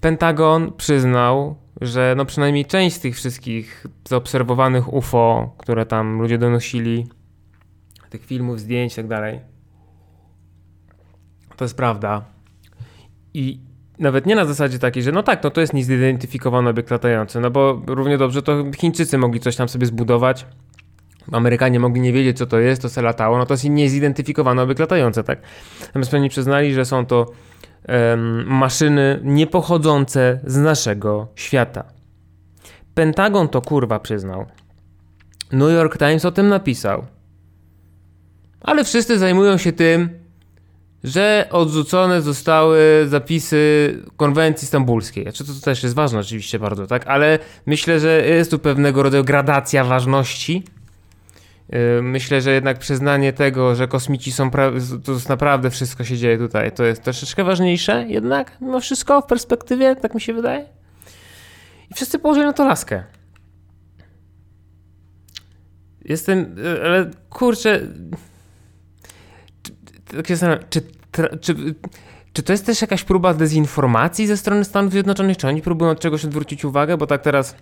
Pentagon 0.00 0.72
przyznał, 0.72 1.56
że 1.80 2.14
no 2.16 2.24
przynajmniej 2.24 2.64
część 2.64 2.96
z 2.96 3.00
tych 3.00 3.14
wszystkich 3.14 3.86
zaobserwowanych 4.08 4.92
UFO, 4.92 5.54
które 5.58 5.86
tam 5.86 6.20
ludzie 6.20 6.38
donosili, 6.38 7.06
tych 8.10 8.24
filmów, 8.24 8.60
zdjęć 8.60 8.92
i 8.92 8.96
tak 8.96 9.06
dalej, 9.06 9.40
to 11.56 11.64
jest 11.64 11.76
prawda. 11.76 12.24
I 13.34 13.60
nawet 13.98 14.26
nie 14.26 14.36
na 14.36 14.44
zasadzie 14.44 14.78
takiej, 14.78 15.02
że 15.02 15.12
no 15.12 15.22
tak, 15.22 15.44
no 15.44 15.50
to 15.50 15.60
jest 15.60 15.72
niezidentyfikowany 15.72 16.70
obiekt 16.70 16.90
latający, 16.90 17.40
no 17.40 17.50
bo 17.50 17.82
równie 17.86 18.18
dobrze 18.18 18.42
to 18.42 18.64
Chińczycy 18.76 19.18
mogli 19.18 19.40
coś 19.40 19.56
tam 19.56 19.68
sobie 19.68 19.86
zbudować, 19.86 20.46
Amerykanie 21.32 21.80
mogli 21.80 22.00
nie 22.00 22.12
wiedzieć, 22.12 22.38
co 22.38 22.46
to 22.46 22.58
jest, 22.58 22.82
to 22.82 22.88
se 22.88 23.02
latało, 23.02 23.38
no 23.38 23.46
to 23.46 23.54
jest 23.54 23.64
niezidentyfikowany 23.64 24.62
obiekt 24.62 24.80
latający, 24.80 25.24
tak? 25.24 25.38
Natomiast 25.86 26.14
oni 26.14 26.28
przyznali, 26.28 26.74
że 26.74 26.84
są 26.84 27.06
to 27.06 27.26
maszyny 28.46 29.20
niepochodzące 29.22 30.40
z 30.46 30.56
naszego 30.56 31.28
świata. 31.34 31.84
Pentagon 32.94 33.48
to 33.48 33.62
kurwa 33.62 33.98
przyznał. 33.98 34.46
New 35.52 35.72
York 35.72 35.98
Times 35.98 36.24
o 36.24 36.32
tym 36.32 36.48
napisał. 36.48 37.06
Ale 38.60 38.84
wszyscy 38.84 39.18
zajmują 39.18 39.56
się 39.56 39.72
tym, 39.72 40.23
że 41.04 41.48
odrzucone 41.50 42.22
zostały 42.22 43.04
zapisy 43.06 43.92
konwencji 44.16 44.68
stambulskiej. 44.68 45.22
Znaczy 45.22 45.44
to, 45.44 45.52
też 45.64 45.82
jest 45.82 45.94
ważne 45.94 46.18
oczywiście 46.18 46.58
bardzo, 46.58 46.86
tak? 46.86 47.06
Ale 47.06 47.38
myślę, 47.66 48.00
że 48.00 48.26
jest 48.26 48.50
tu 48.50 48.58
pewnego 48.58 49.02
rodzaju 49.02 49.24
gradacja 49.24 49.84
ważności 49.84 50.64
Y, 51.72 52.02
myślę, 52.02 52.40
że 52.40 52.50
jednak 52.50 52.78
przyznanie 52.78 53.32
tego, 53.32 53.74
że 53.74 53.88
kosmici 53.88 54.32
są, 54.32 54.50
to 55.04 55.12
jest 55.12 55.28
naprawdę 55.28 55.70
wszystko 55.70 56.04
się 56.04 56.16
dzieje 56.16 56.38
tutaj, 56.38 56.72
to 56.72 56.84
jest 56.84 57.02
troszeczkę 57.02 57.44
ważniejsze 57.44 58.04
jednak, 58.08 58.56
mimo 58.60 58.80
wszystko 58.80 59.20
w 59.20 59.26
perspektywie, 59.26 59.96
tak 59.96 60.14
mi 60.14 60.20
się 60.20 60.34
wydaje. 60.34 60.66
I 61.90 61.94
wszyscy 61.94 62.18
położyli 62.18 62.46
na 62.46 62.52
to 62.52 62.64
laskę. 62.64 63.04
Jestem, 66.04 66.58
y, 66.58 66.84
ale 66.84 67.10
kurczę, 67.30 67.80
tak 70.04 70.28
się 70.28 70.36
zastanawiam, 70.36 70.64
czy, 70.70 70.80
czy, 71.40 71.74
czy 72.32 72.42
to 72.42 72.52
jest 72.52 72.66
też 72.66 72.80
jakaś 72.80 73.04
próba 73.04 73.34
dezinformacji 73.34 74.26
ze 74.26 74.36
strony 74.36 74.64
Stanów 74.64 74.92
Zjednoczonych, 74.92 75.36
czy 75.36 75.48
oni 75.48 75.62
próbują 75.62 75.90
od 75.90 76.00
czegoś 76.00 76.24
odwrócić 76.24 76.64
uwagę, 76.64 76.96
bo 76.96 77.06
tak 77.06 77.22
teraz 77.22 77.56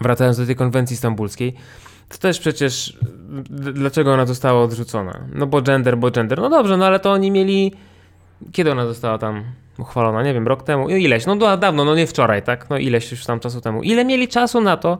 wracając 0.00 0.36
do 0.36 0.46
tej 0.46 0.56
konwencji 0.56 0.96
stambulskiej, 0.96 1.54
To 2.08 2.18
też 2.18 2.40
przecież, 2.40 2.98
dlaczego 3.50 4.14
ona 4.14 4.26
została 4.26 4.62
odrzucona? 4.62 5.26
No 5.34 5.46
bo 5.46 5.62
gender, 5.62 5.98
bo 5.98 6.10
gender. 6.10 6.40
No 6.40 6.50
dobrze, 6.50 6.76
no 6.76 6.86
ale 6.86 7.00
to 7.00 7.12
oni 7.12 7.30
mieli, 7.30 7.72
kiedy 8.52 8.72
ona 8.72 8.86
została 8.86 9.18
tam 9.18 9.44
uchwalona? 9.78 10.22
Nie 10.22 10.34
wiem, 10.34 10.46
rok 10.48 10.62
temu, 10.62 10.88
ileś, 10.88 11.26
no 11.26 11.56
dawno, 11.56 11.84
no 11.84 11.94
nie 11.94 12.06
wczoraj, 12.06 12.42
tak? 12.42 12.70
No 12.70 12.78
ileś 12.78 13.10
już 13.10 13.24
tam 13.24 13.40
czasu 13.40 13.60
temu. 13.60 13.82
Ile 13.82 14.04
mieli 14.04 14.28
czasu 14.28 14.60
na 14.60 14.76
to, 14.76 14.98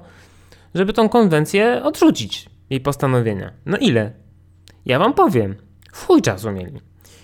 żeby 0.74 0.92
tą 0.92 1.08
konwencję 1.08 1.84
odrzucić, 1.84 2.46
jej 2.70 2.80
postanowienia? 2.80 3.52
No 3.66 3.76
ile? 3.76 4.12
Ja 4.86 4.98
wam 4.98 5.14
powiem, 5.14 5.54
w 5.96 6.06
chuj 6.06 6.22
czasu 6.22 6.52
mieli. 6.52 6.80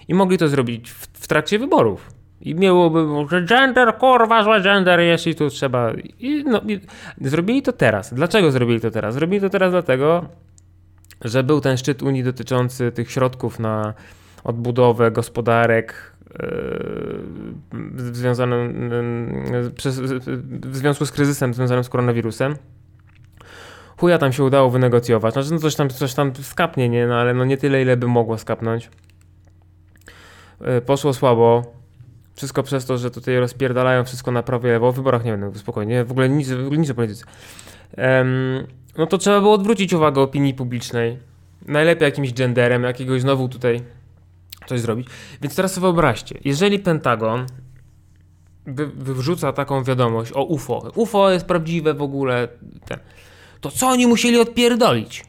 I 0.08 0.14
mogli 0.14 0.38
to 0.38 0.48
zrobić 0.48 0.90
w, 0.90 1.06
w 1.12 1.28
trakcie 1.28 1.58
wyborów. 1.58 2.10
I 2.40 2.54
miałoby, 2.54 3.06
że 3.30 3.42
gender, 3.42 3.98
kurwa, 3.98 4.44
zła 4.44 4.60
gender 4.60 5.00
jest 5.00 5.26
i 5.26 5.34
tu 5.34 5.50
trzeba. 5.50 5.92
I, 6.18 6.44
no, 6.46 6.60
i 6.68 6.80
zrobili 7.20 7.62
to 7.62 7.72
teraz. 7.72 8.14
Dlaczego 8.14 8.50
zrobili 8.50 8.80
to 8.80 8.90
teraz? 8.90 9.14
Zrobili 9.14 9.40
to 9.40 9.50
teraz 9.50 9.70
dlatego, 9.70 10.24
że 11.20 11.42
był 11.42 11.60
ten 11.60 11.76
szczyt 11.76 12.02
Unii 12.02 12.24
dotyczący 12.24 12.92
tych 12.92 13.10
środków 13.10 13.58
na 13.58 13.94
odbudowę 14.44 15.10
gospodarek 15.10 16.12
yy, 17.72 18.12
związanym 18.12 18.90
yy, 19.52 19.70
przez, 19.70 20.00
w 20.00 20.76
związku 20.76 21.06
z 21.06 21.12
kryzysem 21.12 21.54
związanym 21.54 21.84
z 21.84 21.88
koronawirusem. 21.88 22.56
Chuja 24.02 24.18
tam 24.18 24.32
się 24.32 24.44
udało 24.44 24.70
wynegocjować. 24.70 25.34
Znaczy, 25.34 25.52
no 25.52 25.58
coś 25.58 25.74
tam, 25.74 25.90
coś 25.90 26.14
tam 26.14 26.32
skapnie, 26.42 26.88
nie? 26.88 27.06
No, 27.06 27.14
ale 27.14 27.34
no 27.34 27.44
nie 27.44 27.56
tyle, 27.56 27.82
ile 27.82 27.96
by 27.96 28.06
mogło 28.06 28.38
skapnąć. 28.38 28.90
Yy, 30.60 30.80
poszło 30.80 31.14
słabo 31.14 31.62
wszystko 32.34 32.62
przez 32.62 32.86
to, 32.86 32.98
że 32.98 33.10
tutaj 33.10 33.38
rozpierdalają 33.38 34.04
wszystko 34.04 34.30
na 34.30 34.42
prawo 34.42 34.68
i 34.68 34.70
lewo. 34.70 34.88
O 34.88 34.92
wyborach 34.92 35.24
nie 35.24 35.30
będę 35.36 35.58
spokojnie, 35.58 36.04
w 36.04 36.10
ogóle 36.10 36.28
nic, 36.28 36.50
w 36.50 36.60
ogóle 36.60 36.78
nic 36.78 36.90
o 36.90 36.94
polityce. 36.94 37.24
Um, 37.98 38.66
no 38.98 39.06
to 39.06 39.18
trzeba 39.18 39.40
było 39.40 39.52
odwrócić 39.52 39.92
uwagę 39.92 40.20
opinii 40.20 40.54
publicznej. 40.54 41.18
Najlepiej 41.66 42.06
jakimś 42.06 42.32
genderem, 42.32 42.82
jakiegoś 42.82 43.20
znowu 43.20 43.48
tutaj 43.48 43.82
coś 44.66 44.80
zrobić. 44.80 45.08
Więc 45.42 45.56
teraz 45.56 45.72
sobie 45.72 45.82
wyobraźcie, 45.82 46.38
jeżeli 46.44 46.78
Pentagon 46.78 47.46
wy, 48.66 48.86
wyrzuca 48.86 49.52
taką 49.52 49.84
wiadomość 49.84 50.32
o 50.34 50.44
UFO, 50.44 50.90
UFO 50.94 51.30
jest 51.30 51.46
prawdziwe 51.46 51.94
w 51.94 52.02
ogóle, 52.02 52.48
ten, 52.84 52.98
to 53.62 53.70
co 53.70 53.88
oni 53.88 54.06
musieli 54.06 54.40
odpierdolić? 54.40 55.24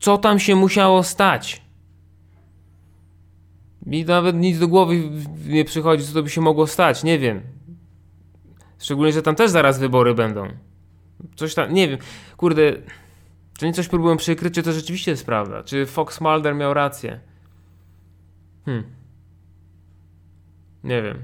Co 0.00 0.18
tam 0.18 0.38
się 0.38 0.56
musiało 0.56 1.02
stać? 1.02 1.62
Mi 3.86 4.04
nawet 4.04 4.36
nic 4.36 4.58
do 4.58 4.68
głowy 4.68 5.10
nie 5.46 5.64
przychodzi, 5.64 6.04
co 6.04 6.12
to 6.12 6.22
by 6.22 6.30
się 6.30 6.40
mogło 6.40 6.66
stać, 6.66 7.04
nie 7.04 7.18
wiem. 7.18 7.42
Szczególnie, 8.78 9.12
że 9.12 9.22
tam 9.22 9.34
też 9.34 9.50
zaraz 9.50 9.78
wybory 9.78 10.14
będą. 10.14 10.48
Coś 11.36 11.54
tam, 11.54 11.74
nie 11.74 11.88
wiem. 11.88 11.98
Kurde, 12.36 12.72
czy 13.58 13.66
oni 13.66 13.74
coś 13.74 13.88
próbują 13.88 14.16
przykryć, 14.16 14.54
czy 14.54 14.62
to 14.62 14.72
rzeczywiście 14.72 15.10
jest 15.10 15.26
prawda? 15.26 15.62
Czy 15.62 15.86
Fox 15.86 16.20
Mulder 16.20 16.54
miał 16.54 16.74
rację? 16.74 17.20
Hmm. 18.64 18.84
Nie 20.84 21.02
wiem. 21.02 21.18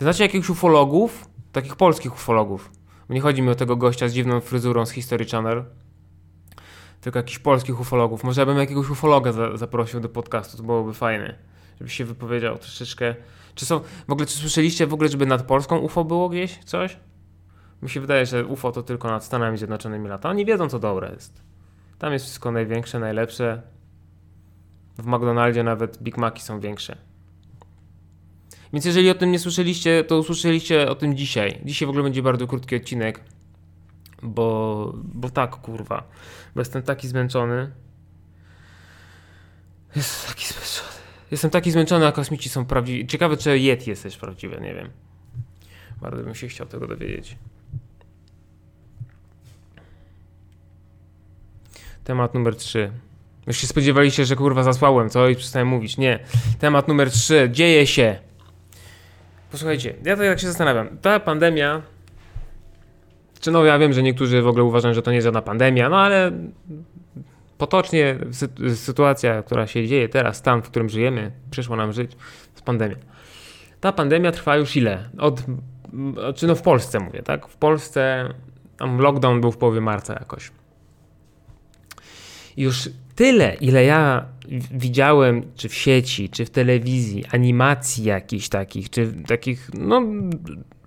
Znacie 0.00 0.24
jakichś 0.24 0.50
ufologów? 0.50 1.28
Takich 1.52 1.76
polskich 1.76 2.14
ufologów. 2.14 2.70
Nie 3.10 3.20
chodzi 3.20 3.42
mi 3.42 3.50
o 3.50 3.54
tego 3.54 3.76
gościa 3.76 4.08
z 4.08 4.12
dziwną 4.12 4.40
fryzurą 4.40 4.86
z 4.86 4.90
History 4.90 5.24
Channel. 5.24 5.64
Tylko 7.00 7.18
jakichś 7.18 7.38
polskich 7.38 7.80
ufologów. 7.80 8.24
Może 8.24 8.40
ja 8.40 8.46
bym 8.46 8.58
jakiegoś 8.58 8.90
ufologa 8.90 9.32
za 9.32 9.56
zaprosił 9.56 10.00
do 10.00 10.08
podcastu, 10.08 10.56
to 10.56 10.62
byłoby 10.62 10.94
fajne 10.94 11.34
żeby 11.78 11.90
się 11.90 12.04
wypowiedział 12.04 12.58
troszeczkę. 12.58 13.14
Czy 13.54 13.66
są, 13.66 13.80
w 14.08 14.12
ogóle, 14.12 14.26
czy 14.26 14.38
słyszeliście 14.38 14.86
w 14.86 14.94
ogóle, 14.94 15.08
żeby 15.08 15.26
nad 15.26 15.42
Polską 15.42 15.78
UFO 15.78 16.04
było 16.04 16.28
gdzieś 16.28 16.58
coś? 16.64 16.96
Mi 17.82 17.90
się 17.90 18.00
wydaje, 18.00 18.26
że 18.26 18.46
UFO 18.46 18.72
to 18.72 18.82
tylko 18.82 19.08
nad 19.08 19.24
Stanami 19.24 19.58
Zjednoczonymi 19.58 20.08
lata. 20.08 20.30
Oni 20.30 20.44
wiedzą, 20.44 20.68
co 20.68 20.78
dobre 20.78 21.12
jest. 21.12 21.42
Tam 21.98 22.12
jest 22.12 22.24
wszystko 22.24 22.50
największe, 22.50 22.98
najlepsze. 22.98 23.62
W 24.98 25.06
McDonaldzie 25.06 25.62
nawet 25.62 26.02
Big 26.02 26.18
Maci 26.18 26.42
są 26.42 26.60
większe. 26.60 26.96
Więc 28.74 28.84
jeżeli 28.84 29.10
o 29.10 29.14
tym 29.14 29.32
nie 29.32 29.38
słyszeliście, 29.38 30.04
to 30.04 30.18
usłyszeliście 30.18 30.90
o 30.90 30.94
tym 30.94 31.16
dzisiaj. 31.16 31.60
Dzisiaj 31.64 31.86
w 31.86 31.88
ogóle 31.88 32.04
będzie 32.04 32.22
bardzo 32.22 32.46
krótki 32.46 32.76
odcinek, 32.76 33.20
bo, 34.22 34.92
bo 34.96 35.30
tak, 35.30 35.50
kurwa. 35.50 36.08
Bo 36.54 36.60
jestem 36.60 36.82
taki 36.82 37.08
zmęczony. 37.08 37.70
Jest 39.96 40.28
taki 40.28 40.44
zmęczony. 40.44 40.88
Jestem 41.30 41.50
taki 41.50 41.70
zmęczony, 41.70 42.06
a 42.06 42.12
kosmici 42.12 42.48
są 42.48 42.64
prawdziwi. 42.64 43.06
Ciekawe, 43.06 43.36
czy 43.36 43.58
Yeti 43.58 43.90
jest 43.90 44.02
też 44.02 44.16
prawdziwe, 44.16 44.60
nie 44.60 44.74
wiem. 44.74 44.90
Bardzo 46.00 46.24
bym 46.24 46.34
się 46.34 46.48
chciał 46.48 46.66
tego 46.66 46.86
dowiedzieć. 46.86 47.36
Temat 52.04 52.34
numer 52.34 52.56
3. 52.56 52.92
Już 53.46 53.56
się 53.56 53.66
spodziewaliście, 53.66 54.24
że 54.24 54.36
kurwa 54.36 54.62
zasłałem, 54.62 55.10
co? 55.10 55.28
I 55.28 55.36
przestałem 55.36 55.68
mówić. 55.68 55.96
Nie. 55.96 56.18
Temat 56.58 56.88
numer 56.88 57.10
3. 57.10 57.48
Dzieje 57.52 57.86
się. 57.86 58.33
Posłuchajcie, 59.54 59.94
ja 60.04 60.16
tak 60.16 60.40
się 60.40 60.46
zastanawiam. 60.46 60.98
Ta 60.98 61.20
pandemia. 61.20 61.82
Czy 63.40 63.50
no 63.50 63.64
ja 63.64 63.78
wiem, 63.78 63.92
że 63.92 64.02
niektórzy 64.02 64.42
w 64.42 64.46
ogóle 64.46 64.64
uważają, 64.64 64.94
że 64.94 65.02
to 65.02 65.10
nie 65.10 65.14
jest 65.14 65.24
żadna 65.24 65.42
pandemia, 65.42 65.88
no 65.88 65.96
ale 66.00 66.32
potocznie 67.58 68.18
sytuacja, 68.74 69.42
która 69.42 69.66
się 69.66 69.86
dzieje 69.86 70.08
teraz, 70.08 70.36
stan, 70.36 70.62
w 70.62 70.70
którym 70.70 70.88
żyjemy, 70.88 71.32
przyszło 71.50 71.76
nam 71.76 71.92
żyć, 71.92 72.16
z 72.54 72.62
pandemia. 72.62 72.96
Ta 73.80 73.92
pandemia 73.92 74.32
trwa 74.32 74.56
już 74.56 74.76
ile? 74.76 75.08
Od, 75.18 75.42
czy 76.34 76.46
no 76.46 76.54
w 76.54 76.62
Polsce 76.62 77.00
mówię, 77.00 77.22
tak? 77.22 77.48
W 77.48 77.56
Polsce 77.56 78.28
tam 78.76 78.98
lockdown 78.98 79.40
był 79.40 79.52
w 79.52 79.56
połowie 79.56 79.80
marca 79.80 80.12
jakoś. 80.12 80.50
Już 82.56 82.88
tyle, 83.14 83.54
ile 83.54 83.84
ja 83.84 84.26
widziałem, 84.70 85.42
czy 85.56 85.68
w 85.68 85.74
sieci, 85.74 86.28
czy 86.28 86.44
w 86.44 86.50
telewizji, 86.50 87.24
animacji 87.32 88.04
jakichś 88.04 88.48
takich, 88.48 88.90
czy 88.90 89.12
takich, 89.26 89.70
no, 89.74 90.02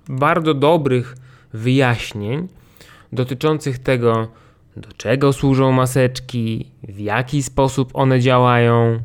bardzo 0.09 0.53
dobrych 0.53 1.15
wyjaśnień 1.53 2.47
dotyczących 3.13 3.79
tego, 3.79 4.31
do 4.77 4.89
czego 4.97 5.33
służą 5.33 5.71
maseczki, 5.71 6.71
w 6.83 6.99
jaki 6.99 7.43
sposób 7.43 7.91
one 7.93 8.19
działają. 8.19 8.99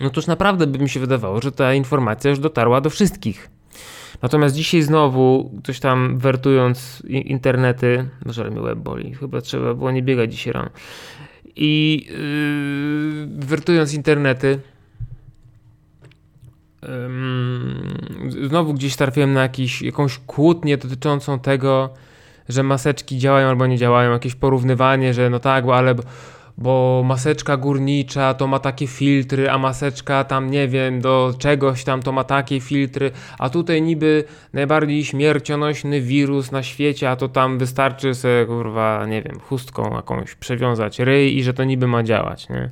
No 0.00 0.10
toż 0.10 0.26
naprawdę 0.26 0.66
by 0.66 0.78
mi 0.78 0.88
się 0.88 1.00
wydawało, 1.00 1.42
że 1.42 1.52
ta 1.52 1.74
informacja 1.74 2.30
już 2.30 2.38
dotarła 2.38 2.80
do 2.80 2.90
wszystkich. 2.90 3.50
Natomiast 4.22 4.56
dzisiaj 4.56 4.82
znowu, 4.82 5.50
coś 5.64 5.80
tam 5.80 6.18
wertując 6.18 7.02
internety, 7.08 8.08
może 8.26 8.50
mnie 8.50 8.60
łeb 8.60 8.78
boli, 8.78 9.14
chyba 9.14 9.40
trzeba 9.40 9.74
było 9.74 9.90
nie 9.90 10.02
biegać 10.02 10.32
dzisiaj 10.32 10.52
rano. 10.52 10.70
I 11.56 12.04
yy, 12.10 13.46
wertując 13.46 13.94
internety, 13.94 14.60
yy, 16.82 18.48
znowu 18.48 18.74
gdzieś 18.74 18.96
trafiłem 18.96 19.32
na 19.32 19.42
jakiś, 19.42 19.82
jakąś 19.82 20.18
kłótnię 20.18 20.76
dotyczącą 20.76 21.38
tego, 21.38 21.94
że 22.48 22.62
maseczki 22.62 23.18
działają 23.18 23.48
albo 23.48 23.66
nie 23.66 23.78
działają, 23.78 24.12
jakieś 24.12 24.34
porównywanie, 24.34 25.14
że 25.14 25.30
no 25.30 25.38
tak, 25.38 25.64
ale 25.64 25.94
bo 26.58 27.02
maseczka 27.06 27.56
górnicza 27.56 28.34
to 28.34 28.46
ma 28.46 28.58
takie 28.58 28.86
filtry, 28.86 29.50
a 29.50 29.58
maseczka 29.58 30.24
tam 30.24 30.50
nie 30.50 30.68
wiem, 30.68 31.00
do 31.00 31.34
czegoś 31.38 31.84
tam 31.84 32.02
to 32.02 32.12
ma 32.12 32.24
takie 32.24 32.60
filtry, 32.60 33.10
a 33.38 33.50
tutaj 33.50 33.82
niby 33.82 34.24
najbardziej 34.52 35.04
śmiercionośny 35.04 36.00
wirus 36.00 36.52
na 36.52 36.62
świecie, 36.62 37.10
a 37.10 37.16
to 37.16 37.28
tam 37.28 37.58
wystarczy 37.58 38.14
sobie 38.14 38.46
kurwa, 38.46 39.06
nie 39.06 39.22
wiem, 39.22 39.40
chustką 39.40 39.96
jakąś 39.96 40.34
przewiązać 40.34 40.98
ryj 40.98 41.38
i 41.38 41.42
że 41.42 41.54
to 41.54 41.64
niby 41.64 41.86
ma 41.86 42.02
działać, 42.02 42.48
nie? 42.48 42.70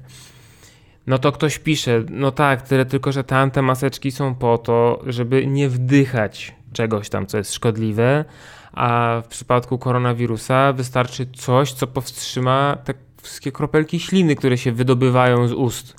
No 1.06 1.18
to 1.18 1.32
ktoś 1.32 1.58
pisze, 1.58 2.02
no 2.10 2.30
tak, 2.30 2.62
tyle 2.62 2.86
tylko, 2.86 3.12
że 3.12 3.24
tamte 3.24 3.62
maseczki 3.62 4.10
są 4.10 4.34
po 4.34 4.58
to, 4.58 5.02
żeby 5.06 5.46
nie 5.46 5.68
wdychać 5.68 6.54
czegoś 6.72 7.08
tam, 7.08 7.26
co 7.26 7.38
jest 7.38 7.54
szkodliwe, 7.54 8.24
a 8.72 9.22
w 9.24 9.28
przypadku 9.28 9.78
koronawirusa 9.78 10.72
wystarczy 10.72 11.26
coś, 11.26 11.72
co 11.72 11.86
powstrzyma 11.86 12.76
te 12.84 12.94
wszystkie 13.22 13.52
kropelki 13.52 14.00
śliny, 14.00 14.36
które 14.36 14.58
się 14.58 14.72
wydobywają 14.72 15.48
z 15.48 15.52
ust. 15.52 15.96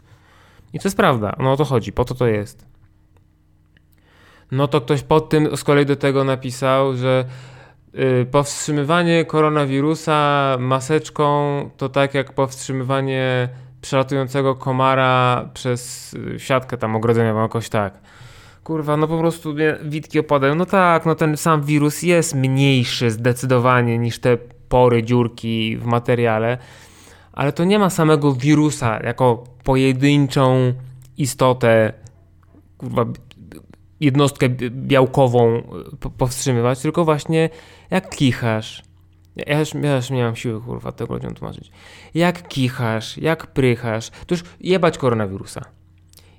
I 0.74 0.80
to 0.80 0.88
jest 0.88 0.98
prawda, 0.98 1.36
no 1.40 1.51
o 1.51 1.58
to 1.58 1.66
chodzi, 1.66 1.92
po 1.92 2.06
to 2.06 2.16
to 2.16 2.28
jest. 2.28 2.66
No 4.51 4.68
to 4.68 4.82
ktoś 4.82 5.04
pod 5.04 5.30
tym 5.30 5.58
z 5.58 5.63
kolei 5.63 5.86
do 5.86 5.96
tego 5.96 6.24
napisał, 6.24 6.98
że 6.98 7.25
yy, 7.94 8.25
powstrzymywanie 8.32 9.25
koronawirusa 9.25 10.58
maseczką 10.60 11.70
to 11.78 11.90
tak 11.90 12.13
jak 12.13 12.34
powstrzymywanie 12.34 13.50
przelatującego 13.82 14.56
komara 14.56 15.50
przez 15.54 16.13
y, 16.13 16.40
siatkę 16.40 16.78
tam 16.78 16.96
ogrodzeniową, 16.96 17.42
jakoś 17.42 17.70
tak 17.70 17.94
kurwa, 18.63 18.98
no 18.98 19.08
po 19.08 19.18
prostu 19.18 19.54
mnie 19.54 19.78
witki 19.84 20.20
opadają. 20.20 20.56
No 20.56 20.66
tak, 20.66 21.06
no 21.06 21.16
ten 21.16 21.38
sam 21.38 21.63
wirus 21.63 22.04
jest 22.04 22.36
mniejszy 22.36 23.12
zdecydowanie 23.12 23.98
niż 23.98 24.20
te 24.20 24.38
pory, 24.70 25.04
dziurki 25.04 25.78
w 25.78 25.86
materiale, 25.86 26.58
ale 27.41 27.51
to 27.51 27.63
nie 27.63 27.79
ma 27.79 27.89
samego 27.89 28.33
wirusa 28.33 29.00
jako 29.03 29.43
pojedynczą 29.63 30.74
istotę, 31.17 31.93
kurwa, 32.77 33.05
jednostkę 34.00 34.50
białkową 34.69 35.63
powstrzymywać, 36.17 36.79
tylko 36.79 37.05
właśnie 37.05 37.50
jak 37.89 38.10
kichasz, 38.10 38.83
Ja 39.36 39.60
już, 39.60 39.74
ja 39.74 39.95
już 39.95 40.10
nie 40.10 40.24
mam 40.24 40.36
siły, 40.36 40.62
kurwa, 40.62 40.91
tego 40.91 41.13
ludziom 41.13 41.33
tłumaczyć. 41.33 41.71
Jak 42.13 42.48
kichasz, 42.48 43.17
jak 43.17 43.48
prychasz, 43.48 44.10
to 44.10 44.36
już 44.36 44.43
jebać 44.60 44.98
koronawirusa. 44.98 45.62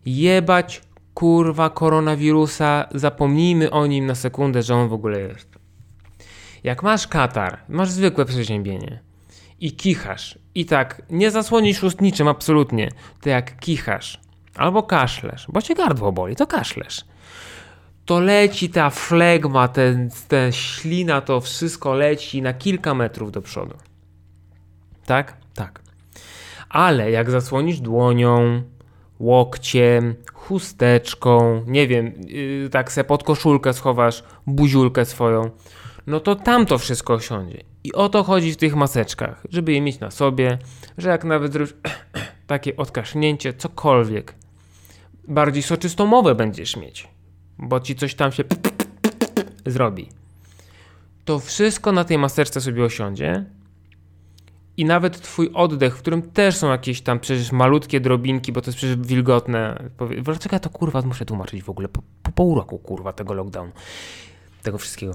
Jebać, 0.06 0.82
kurwa, 1.14 1.70
koronawirusa, 1.70 2.88
zapomnijmy 2.94 3.70
o 3.70 3.86
nim 3.86 4.06
na 4.06 4.14
sekundę, 4.14 4.62
że 4.62 4.74
on 4.74 4.88
w 4.88 4.92
ogóle 4.92 5.20
jest. 5.20 5.48
Jak 6.64 6.82
masz 6.82 7.08
katar, 7.08 7.58
masz 7.68 7.90
zwykłe 7.90 8.24
przeziębienie 8.24 9.00
i 9.60 9.72
kichasz, 9.72 10.41
i 10.54 10.66
tak 10.66 11.02
nie 11.10 11.30
zasłonisz 11.30 11.82
ust 11.82 12.00
niczym 12.00 12.28
absolutnie, 12.28 12.88
to 13.20 13.28
jak 13.28 13.60
kichasz 13.60 14.20
albo 14.56 14.82
kaszlesz, 14.82 15.46
bo 15.48 15.62
cię 15.62 15.74
gardło 15.74 16.12
boli, 16.12 16.36
to 16.36 16.46
kaszlesz 16.46 17.04
to 18.04 18.20
leci 18.20 18.70
ta 18.70 18.90
flegma, 18.90 19.68
ten, 19.68 20.10
ten 20.28 20.52
ślina, 20.52 21.20
to 21.20 21.40
wszystko 21.40 21.94
leci 21.94 22.42
na 22.42 22.54
kilka 22.54 22.94
metrów 22.94 23.32
do 23.32 23.42
przodu. 23.42 23.74
Tak? 25.06 25.36
Tak. 25.54 25.82
Ale 26.68 27.10
jak 27.10 27.30
zasłonisz 27.30 27.80
dłonią, 27.80 28.62
łokciem, 29.18 30.14
chusteczką, 30.32 31.64
nie 31.66 31.86
wiem, 31.86 32.12
yy, 32.26 32.68
tak 32.70 32.92
se 32.92 33.04
pod 33.04 33.24
koszulkę 33.24 33.72
schowasz 33.72 34.24
buziulkę 34.46 35.04
swoją, 35.04 35.50
no 36.06 36.20
to 36.20 36.34
tam 36.34 36.66
to 36.66 36.78
wszystko 36.78 37.14
osiądzie. 37.14 37.71
I 37.84 37.92
o 37.92 38.08
to 38.08 38.22
chodzi 38.24 38.52
w 38.52 38.56
tych 38.56 38.76
maseczkach, 38.76 39.46
żeby 39.50 39.72
je 39.72 39.80
mieć 39.80 40.00
na 40.00 40.10
sobie, 40.10 40.58
że 40.98 41.08
jak 41.08 41.24
nawet 41.24 41.52
zrobisz 41.52 41.74
takie 42.46 42.76
odkasznięcie, 42.76 43.54
cokolwiek, 43.54 44.34
bardziej 45.28 45.62
soczystą 45.62 46.06
mowę 46.06 46.34
będziesz 46.34 46.76
mieć 46.76 47.08
bo 47.62 47.80
ci 47.80 47.94
coś 47.96 48.14
tam 48.14 48.32
się 48.32 48.44
zrobi. 49.66 50.08
To 51.24 51.38
wszystko 51.38 51.92
na 51.92 52.04
tej 52.04 52.18
maseczce 52.18 52.60
sobie 52.60 52.84
osiądzie 52.84 53.44
i 54.76 54.84
nawet 54.84 55.20
twój 55.20 55.50
oddech, 55.54 55.96
w 55.96 55.98
którym 55.98 56.22
też 56.22 56.56
są 56.56 56.70
jakieś 56.70 57.00
tam 57.00 57.20
przecież 57.20 57.52
malutkie 57.52 58.00
drobinki, 58.00 58.52
bo 58.52 58.60
to 58.60 58.68
jest 58.68 58.78
przecież 58.78 58.96
wilgotne. 58.96 59.90
Dlaczego 60.22 60.56
ja 60.56 60.60
to 60.60 60.70
kurwa 60.70 61.02
muszę 61.02 61.24
tłumaczyć 61.24 61.62
w 61.62 61.70
ogóle 61.70 61.88
po, 61.88 62.02
po 62.22 62.32
pół 62.32 62.54
roku 62.54 62.78
kurwa 62.78 63.12
tego 63.12 63.34
lockdownu, 63.34 63.72
tego 64.62 64.78
wszystkiego. 64.78 65.14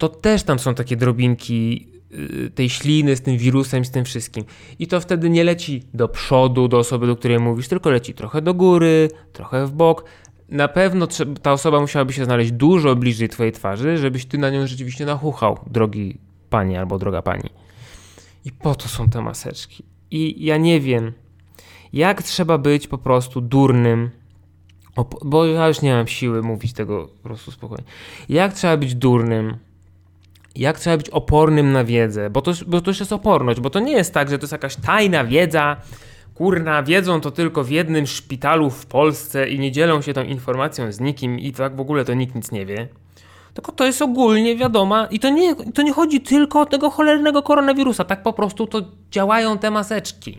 To 0.00 0.08
też 0.08 0.42
tam 0.42 0.58
są 0.58 0.74
takie 0.74 0.96
drobinki 0.96 1.86
y, 2.12 2.50
tej 2.54 2.70
śliny 2.70 3.16
z 3.16 3.20
tym 3.20 3.38
wirusem, 3.38 3.84
z 3.84 3.90
tym 3.90 4.04
wszystkim. 4.04 4.44
I 4.78 4.86
to 4.86 5.00
wtedy 5.00 5.30
nie 5.30 5.44
leci 5.44 5.82
do 5.94 6.08
przodu, 6.08 6.68
do 6.68 6.78
osoby, 6.78 7.06
do 7.06 7.16
której 7.16 7.38
mówisz, 7.38 7.68
tylko 7.68 7.90
leci 7.90 8.14
trochę 8.14 8.42
do 8.42 8.54
góry, 8.54 9.10
trochę 9.32 9.66
w 9.66 9.72
bok, 9.72 10.04
na 10.48 10.68
pewno 10.68 11.06
ta 11.42 11.52
osoba 11.52 11.80
musiałaby 11.80 12.12
się 12.12 12.24
znaleźć 12.24 12.52
dużo 12.52 12.96
bliżej 12.96 13.28
twojej 13.28 13.52
twarzy, 13.52 13.98
żebyś 13.98 14.26
ty 14.26 14.38
na 14.38 14.50
nią 14.50 14.66
rzeczywiście 14.66 15.06
nachuchał, 15.06 15.58
drogi 15.70 16.18
panie 16.50 16.80
albo 16.80 16.98
droga 16.98 17.22
pani. 17.22 17.50
I 18.44 18.52
po 18.52 18.74
to 18.74 18.88
są 18.88 19.08
te 19.08 19.22
maseczki. 19.22 19.84
I 20.10 20.44
ja 20.44 20.56
nie 20.56 20.80
wiem, 20.80 21.12
jak 21.92 22.22
trzeba 22.22 22.58
być 22.58 22.88
po 22.88 22.98
prostu 22.98 23.40
durnym, 23.40 24.10
bo 25.24 25.46
ja 25.46 25.68
już 25.68 25.82
nie 25.82 25.94
mam 25.94 26.06
siły 26.06 26.42
mówić 26.42 26.72
tego 26.72 27.06
po 27.06 27.22
prostu 27.22 27.50
spokojnie. 27.50 27.84
Jak 28.28 28.52
trzeba 28.52 28.76
być 28.76 28.94
durnym, 28.94 29.56
jak 30.56 30.78
trzeba 30.78 30.96
być 30.96 31.10
opornym 31.10 31.72
na 31.72 31.84
wiedzę, 31.84 32.30
bo 32.30 32.42
to, 32.42 32.52
bo 32.66 32.80
to 32.80 32.90
już 32.90 33.00
jest 33.00 33.12
oporność, 33.12 33.60
bo 33.60 33.70
to 33.70 33.80
nie 33.80 33.92
jest 33.92 34.14
tak, 34.14 34.30
że 34.30 34.38
to 34.38 34.42
jest 34.42 34.52
jakaś 34.52 34.76
tajna 34.76 35.24
wiedza, 35.24 35.76
kurna, 36.34 36.82
wiedzą 36.82 37.20
to 37.20 37.30
tylko 37.30 37.64
w 37.64 37.70
jednym 37.70 38.06
szpitalu 38.06 38.70
w 38.70 38.86
Polsce 38.86 39.48
i 39.48 39.58
nie 39.58 39.72
dzielą 39.72 40.02
się 40.02 40.12
tą 40.12 40.22
informacją 40.22 40.92
z 40.92 41.00
nikim 41.00 41.38
i 41.38 41.52
tak 41.52 41.76
w 41.76 41.80
ogóle 41.80 42.04
to 42.04 42.14
nikt 42.14 42.34
nic 42.34 42.52
nie 42.52 42.66
wie. 42.66 42.88
Tylko 43.54 43.72
to 43.72 43.86
jest 43.86 44.02
ogólnie 44.02 44.56
wiadoma 44.56 45.06
i 45.06 45.18
to 45.18 45.30
nie, 45.30 45.54
to 45.54 45.82
nie 45.82 45.92
chodzi 45.92 46.20
tylko 46.20 46.60
o 46.60 46.66
tego 46.66 46.90
cholernego 46.90 47.42
koronawirusa, 47.42 48.04
tak 48.04 48.22
po 48.22 48.32
prostu 48.32 48.66
to 48.66 48.82
działają 49.10 49.58
te 49.58 49.70
maseczki. 49.70 50.38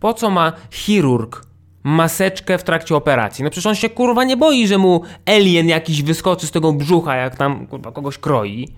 Po 0.00 0.14
co 0.14 0.30
ma 0.30 0.52
chirurg 0.70 1.46
maseczkę 1.82 2.58
w 2.58 2.62
trakcie 2.62 2.96
operacji? 2.96 3.44
No 3.44 3.50
przecież 3.50 3.66
on 3.66 3.74
się 3.74 3.88
kurwa 3.88 4.24
nie 4.24 4.36
boi, 4.36 4.66
że 4.66 4.78
mu 4.78 5.02
alien 5.26 5.68
jakiś 5.68 6.02
wyskoczy 6.02 6.46
z 6.46 6.50
tego 6.50 6.72
brzucha, 6.72 7.16
jak 7.16 7.36
tam 7.36 7.66
kurwa 7.66 7.92
kogoś 7.92 8.18
kroi 8.18 8.68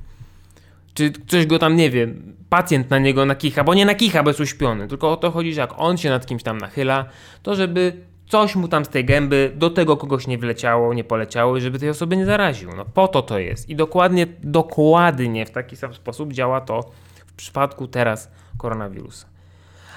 czy 0.99 1.13
coś 1.27 1.47
go 1.47 1.59
tam, 1.59 1.77
nie 1.77 1.91
wiem, 1.91 2.37
pacjent 2.49 2.91
na 2.91 2.99
niego 2.99 3.27
nakicha, 3.27 3.65
bo 3.65 3.75
nie 3.75 3.87
nakicha, 3.87 4.23
bo 4.23 4.31
jest 4.31 4.41
uśpiony, 4.41 4.89
tylko 4.89 5.13
o 5.13 5.17
to 5.17 5.31
chodzi, 5.31 5.55
że 5.55 5.61
jak 5.61 5.75
on 5.77 5.97
się 5.97 6.11
nad 6.11 6.27
kimś 6.27 6.43
tam 6.43 6.59
nachyla, 6.59 7.05
to 7.43 7.55
żeby 7.55 7.93
coś 8.27 8.57
mu 8.57 8.69
tam 8.69 8.85
z 8.85 8.89
tej 8.89 9.05
gęby 9.05 9.53
do 9.57 9.71
tego 9.71 9.97
kogoś 9.97 10.27
nie 10.27 10.39
wleciało, 10.39 10.95
nie 10.95 11.05
poleciało 11.05 11.57
i 11.57 11.61
żeby 11.61 11.79
tej 11.79 11.91
osoby 11.91 12.17
nie 12.17 12.27
zaraził. 12.27 12.71
No 12.77 12.85
po 12.85 13.09
to 13.09 13.23
to 13.23 13.39
jest. 13.39 13.69
I 13.69 13.77
dokładnie, 13.77 14.27
dokładnie 14.43 15.47
w 15.47 15.51
taki 15.51 15.77
sam 15.77 15.95
sposób 15.95 16.33
działa 16.33 16.61
to 16.61 16.91
w 17.27 17.33
przypadku 17.33 17.89
teraz 17.89 18.31
koronawirusa. 18.57 19.27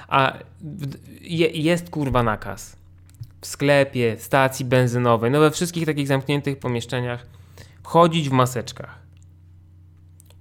A 0.08 0.32
je, 1.20 1.46
jest 1.46 1.90
kurwa 1.90 2.22
nakaz 2.22 2.76
w 3.40 3.46
sklepie, 3.46 4.16
stacji 4.18 4.64
benzynowej, 4.64 5.30
no 5.30 5.40
we 5.40 5.50
wszystkich 5.50 5.86
takich 5.86 6.06
zamkniętych 6.06 6.58
pomieszczeniach 6.58 7.26
chodzić 7.82 8.28
w 8.28 8.32
maseczkach 8.32 9.01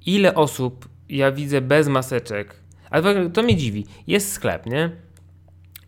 ile 0.05 0.35
osób 0.35 0.89
ja 1.09 1.31
widzę 1.31 1.61
bez 1.61 1.87
maseczek, 1.87 2.55
ale 2.89 3.29
to 3.29 3.43
mnie 3.43 3.55
dziwi. 3.55 3.85
Jest 4.07 4.31
sklep, 4.31 4.65
nie? 4.65 4.91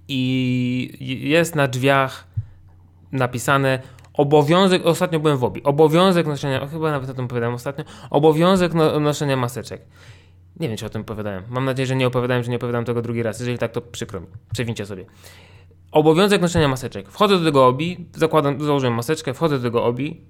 I 0.08 1.20
jest 1.30 1.56
na 1.56 1.68
drzwiach 1.68 2.28
napisane 3.12 3.80
obowiązek, 4.14 4.86
ostatnio 4.86 5.20
byłem 5.20 5.38
w 5.38 5.44
obi, 5.44 5.64
obowiązek 5.64 6.28
noszenia, 6.28 6.68
chyba 6.68 6.92
nawet 6.92 7.10
o 7.10 7.14
tym 7.14 7.26
opowiadałem 7.26 7.56
ostatnio, 7.56 7.84
obowiązek 8.10 8.74
no, 8.74 9.00
noszenia 9.00 9.38
maseczek. 9.38 9.82
Nie 10.60 10.68
wiem, 10.68 10.78
czy 10.78 10.86
o 10.86 10.90
tym 10.90 11.02
opowiadałem. 11.02 11.44
Mam 11.50 11.66
nadzieję, 11.66 11.88
że 11.88 11.96
nie 11.96 12.08
opowiadałem, 12.08 12.44
że 12.44 12.52
nie 12.52 12.58
opowiadam 12.58 12.86
tego 12.86 13.02
drugi 13.02 13.24
raz. 13.24 13.40
Jeżeli 13.40 13.58
tak, 13.58 13.72
to 13.72 13.82
przykro 13.82 14.22
mi. 14.22 14.28
Przewincie 14.54 14.86
sobie. 14.86 15.06
Obowiązek 15.92 16.42
noszenia 16.42 16.68
maseczek. 16.68 17.10
Wchodzę 17.10 17.40
do 17.40 17.46
tego 17.46 17.68
obi, 17.68 18.06
zakładam, 18.16 18.62
założyłem 18.62 18.94
maseczkę, 18.94 19.34
wchodzę 19.34 19.58
do 19.58 19.64
tego 19.64 19.86
obi, 19.86 20.22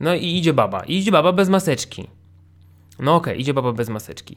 no 0.00 0.14
i 0.14 0.26
idzie 0.36 0.52
baba. 0.52 0.84
I 0.84 0.96
idzie 0.96 1.12
baba 1.12 1.32
bez 1.32 1.48
maseczki. 1.48 2.08
No 2.98 3.14
okej, 3.14 3.32
okay, 3.32 3.40
idzie 3.40 3.54
baba 3.54 3.72
bez 3.72 3.88
maseczki. 3.88 4.36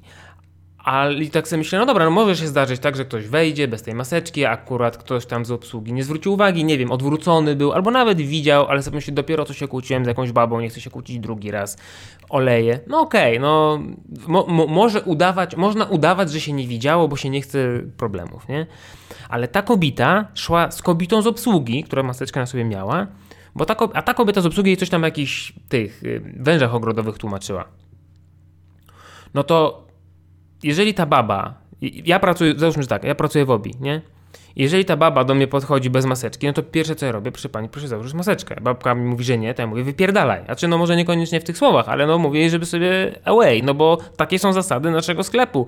Ale 0.85 1.25
tak 1.25 1.47
sobie 1.47 1.57
myślę, 1.57 1.79
no 1.79 1.85
dobra, 1.85 2.05
no 2.05 2.11
może 2.11 2.35
się 2.35 2.47
zdarzyć 2.47 2.81
tak, 2.81 2.95
że 2.95 3.05
ktoś 3.05 3.27
wejdzie 3.27 3.67
bez 3.67 3.83
tej 3.83 3.93
maseczki, 3.93 4.45
a 4.45 4.51
akurat 4.51 4.97
ktoś 4.97 5.25
tam 5.25 5.45
z 5.45 5.51
obsługi 5.51 5.93
nie 5.93 6.03
zwrócił 6.03 6.33
uwagi, 6.33 6.63
nie 6.63 6.77
wiem, 6.77 6.91
odwrócony 6.91 7.55
był, 7.55 7.73
albo 7.73 7.91
nawet 7.91 8.17
widział, 8.17 8.67
ale 8.67 8.83
sobie 8.83 8.95
myślę, 8.95 9.13
dopiero 9.13 9.45
co 9.45 9.53
się 9.53 9.67
kłóciłem 9.67 10.05
z 10.05 10.07
jakąś 10.07 10.31
babą, 10.31 10.59
nie 10.59 10.69
chcę 10.69 10.81
się 10.81 10.89
kłócić 10.89 11.19
drugi 11.19 11.51
raz, 11.51 11.77
oleje. 12.29 12.79
No 12.87 12.99
okej, 12.99 13.37
okay, 13.37 13.39
no 13.39 13.79
mo, 14.27 14.45
mo, 14.47 14.67
może 14.67 15.01
udawać, 15.01 15.55
można 15.55 15.85
udawać, 15.85 16.31
że 16.31 16.39
się 16.39 16.53
nie 16.53 16.67
widziało, 16.67 17.07
bo 17.07 17.17
się 17.17 17.29
nie 17.29 17.41
chce 17.41 17.81
problemów, 17.97 18.47
nie? 18.47 18.65
Ale 19.29 19.47
ta 19.47 19.61
kobieta 19.61 20.27
szła 20.33 20.71
z 20.71 20.81
kobietą 20.81 21.21
z 21.21 21.27
obsługi, 21.27 21.83
która 21.83 22.03
maseczkę 22.03 22.39
na 22.39 22.45
sobie 22.45 22.65
miała, 22.65 23.07
bo 23.55 23.65
ta, 23.65 23.75
a 23.93 24.01
ta 24.01 24.13
kobieta 24.13 24.41
z 24.41 24.45
obsługi 24.45 24.69
jej 24.69 24.77
coś 24.77 24.89
tam 24.89 25.03
jakichś 25.03 25.53
tych 25.69 26.03
y, 26.03 26.21
wężach 26.39 26.75
ogrodowych 26.75 27.17
tłumaczyła 27.17 27.65
no 29.35 29.43
to 29.43 29.87
jeżeli 30.63 30.93
ta 30.93 31.05
baba, 31.05 31.53
ja 31.81 32.19
pracuję, 32.19 32.53
załóżmy, 32.57 32.83
że 32.83 32.89
tak, 32.89 33.03
ja 33.03 33.15
pracuję 33.15 33.45
w 33.45 33.49
OBI, 33.49 33.71
nie? 33.79 34.01
Jeżeli 34.55 34.85
ta 34.85 34.97
baba 34.97 35.23
do 35.23 35.35
mnie 35.35 35.47
podchodzi 35.47 35.89
bez 35.89 36.05
maseczki, 36.05 36.47
no 36.47 36.53
to 36.53 36.63
pierwsze 36.63 36.95
co 36.95 37.05
ja 37.05 37.11
robię, 37.11 37.31
proszę 37.31 37.49
pani, 37.49 37.69
proszę 37.69 37.87
założyć 37.87 38.13
maseczkę. 38.13 38.55
Babka 38.61 38.95
mi 38.95 39.05
mówi, 39.05 39.23
że 39.23 39.37
nie, 39.37 39.53
to 39.53 39.61
ja 39.61 39.67
mówię, 39.67 39.83
wypierdalaj. 39.83 40.43
A 40.47 40.55
czy 40.55 40.67
no 40.67 40.77
może 40.77 40.95
niekoniecznie 40.95 41.39
w 41.39 41.43
tych 41.43 41.57
słowach, 41.57 41.89
ale 41.89 42.07
no 42.07 42.17
mówię 42.17 42.39
jej, 42.39 42.49
żeby 42.49 42.65
sobie 42.65 43.19
away, 43.25 43.63
no 43.63 43.73
bo 43.73 43.97
takie 44.17 44.39
są 44.39 44.53
zasady 44.53 44.91
naszego 44.91 45.23
sklepu. 45.23 45.67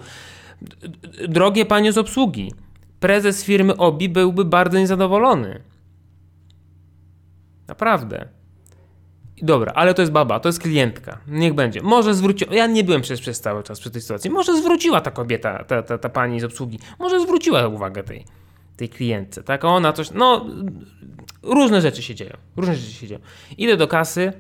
Drogie 1.28 1.66
panie 1.66 1.92
z 1.94 1.98
obsługi, 1.98 2.52
prezes 3.00 3.44
firmy 3.44 3.78
OBI 3.78 4.10
byłby 4.10 4.46
bardzo 4.46 4.80
niezadowolony. 4.80 5.62
Naprawdę. 7.68 8.37
Dobra, 9.42 9.72
ale 9.76 9.94
to 9.94 10.02
jest 10.02 10.12
baba, 10.12 10.40
to 10.40 10.50
jest 10.50 10.62
klientka. 10.62 11.18
Niech 11.28 11.54
będzie. 11.54 11.82
Może 11.82 12.14
zwróciła. 12.14 12.56
Ja 12.56 12.68
nie 12.68 12.84
byłem 12.84 13.02
przez, 13.02 13.22
przez 13.22 13.42
cały 13.42 13.64
czas 13.64 13.80
przy 13.80 13.92
tej 13.92 14.02
sytuacji. 14.02 14.30
Może 14.30 14.58
zwróciła 14.58 15.02
ta 15.02 15.12
kobieta, 15.12 15.64
ta, 15.64 15.84
ta, 15.84 15.98
ta 15.98 16.10
pani 16.10 16.40
z 16.40 16.44
obsługi, 16.44 16.80
może 17.00 17.20
zwróciła 17.20 17.68
uwagę 17.68 18.04
tej, 18.04 18.26
tej 18.78 18.90
klientce. 18.90 19.44
Tak, 19.44 19.66
ona 19.66 19.94
coś. 19.94 20.12
No, 20.12 20.46
różne 21.44 21.82
rzeczy 21.82 22.02
się 22.02 22.16
dzieją. 22.16 22.38
Różne 22.56 22.76
rzeczy 22.76 22.94
się 22.94 23.08
dzieją. 23.08 23.20
Idę 23.58 23.78
do 23.78 23.88
kasy 23.88 24.34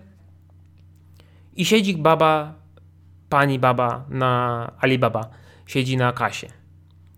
i 1.56 1.66
siedzi 1.66 1.98
baba, 1.98 2.54
pani 3.30 3.60
baba 3.60 4.06
na 4.10 4.72
Alibaba. 4.80 5.30
Siedzi 5.66 5.98
na 5.98 6.14
kasie. 6.14 6.48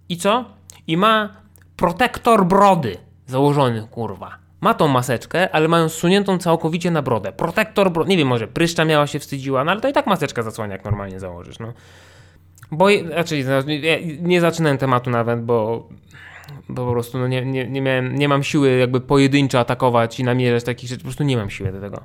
I 0.10 0.18
co? 0.18 0.46
I 0.88 0.98
ma 0.98 1.30
protektor 1.76 2.46
brody 2.46 2.98
założony, 3.28 3.88
kurwa. 3.92 4.49
Ma 4.62 4.74
tą 4.74 4.88
maseczkę, 4.88 5.56
ale 5.56 5.68
mają 5.68 5.90
zsuniętą 5.90 6.38
całkowicie 6.38 6.92
na 6.92 7.02
brodę. 7.02 7.32
Protektor, 7.32 7.92
bro... 7.92 8.06
nie 8.06 8.18
wiem, 8.18 8.28
może 8.28 8.48
pryszcza 8.48 8.86
miała 8.86 9.08
się 9.08 9.20
wstydziła, 9.20 9.64
no 9.64 9.72
ale 9.72 9.82
to 9.82 9.90
i 9.90 9.94
tak 9.94 10.08
maseczka 10.08 10.44
zasłania, 10.44 10.74
jak 10.74 10.86
normalnie 10.86 11.20
założysz, 11.20 11.60
no. 11.60 11.74
Bo, 12.72 12.88
znaczy, 13.08 13.46
nie 14.22 14.42
zaczynałem 14.42 14.78
tematu 14.78 15.10
nawet, 15.10 15.42
bo, 15.42 15.90
bo 16.70 16.86
po 16.86 16.92
prostu 16.92 17.20
no 17.20 17.28
nie, 17.28 17.46
nie, 17.46 17.68
nie, 17.68 17.82
miałem, 17.82 18.16
nie 18.16 18.28
mam 18.28 18.44
siły 18.44 18.78
jakby 18.78 19.02
pojedynczo 19.02 19.60
atakować 19.60 20.20
i 20.20 20.24
namierzać 20.24 20.64
takich 20.64 20.90
rzeczy, 20.90 21.00
po 21.00 21.06
prostu 21.06 21.24
nie 21.24 21.38
mam 21.38 21.50
siły 21.50 21.72
do 21.72 21.82
tego. 21.82 22.04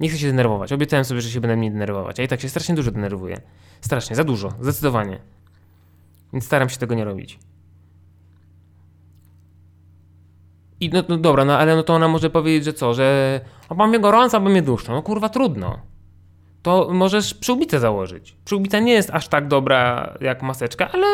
Nie 0.00 0.08
chcę 0.08 0.18
się 0.18 0.26
denerwować. 0.26 0.72
Obiecałem 0.72 1.04
sobie, 1.04 1.20
że 1.20 1.30
się 1.30 1.40
będę 1.40 1.56
mnie 1.56 1.70
denerwować, 1.70 2.20
a 2.20 2.22
i 2.22 2.28
tak 2.28 2.40
się 2.40 2.48
strasznie 2.48 2.74
dużo 2.74 2.90
denerwuję. 2.90 3.40
Strasznie, 3.80 4.16
za 4.16 4.24
dużo, 4.24 4.52
zdecydowanie. 4.60 5.18
Więc 6.32 6.44
staram 6.44 6.68
się 6.68 6.76
tego 6.76 6.94
nie 6.94 7.04
robić. 7.04 7.38
I 10.80 10.88
no, 10.88 11.02
no 11.08 11.16
dobra, 11.16 11.44
no 11.44 11.58
ale 11.58 11.76
no 11.76 11.82
to 11.82 11.94
ona 11.94 12.08
może 12.08 12.30
powiedzieć, 12.30 12.64
że 12.64 12.72
co, 12.72 12.94
że 12.94 13.40
albo 13.68 13.86
mnie 13.86 13.98
gorąco, 13.98 14.36
albo 14.36 14.50
mnie 14.50 14.62
duszno. 14.62 14.94
No 14.94 15.02
kurwa, 15.02 15.28
trudno. 15.28 15.78
To 16.62 16.88
możesz 16.92 17.34
przyłbicę 17.34 17.80
założyć. 17.80 18.36
Przyłbica 18.44 18.80
nie 18.80 18.92
jest 18.92 19.10
aż 19.10 19.28
tak 19.28 19.48
dobra 19.48 20.12
jak 20.20 20.42
maseczka, 20.42 20.90
ale 20.92 21.06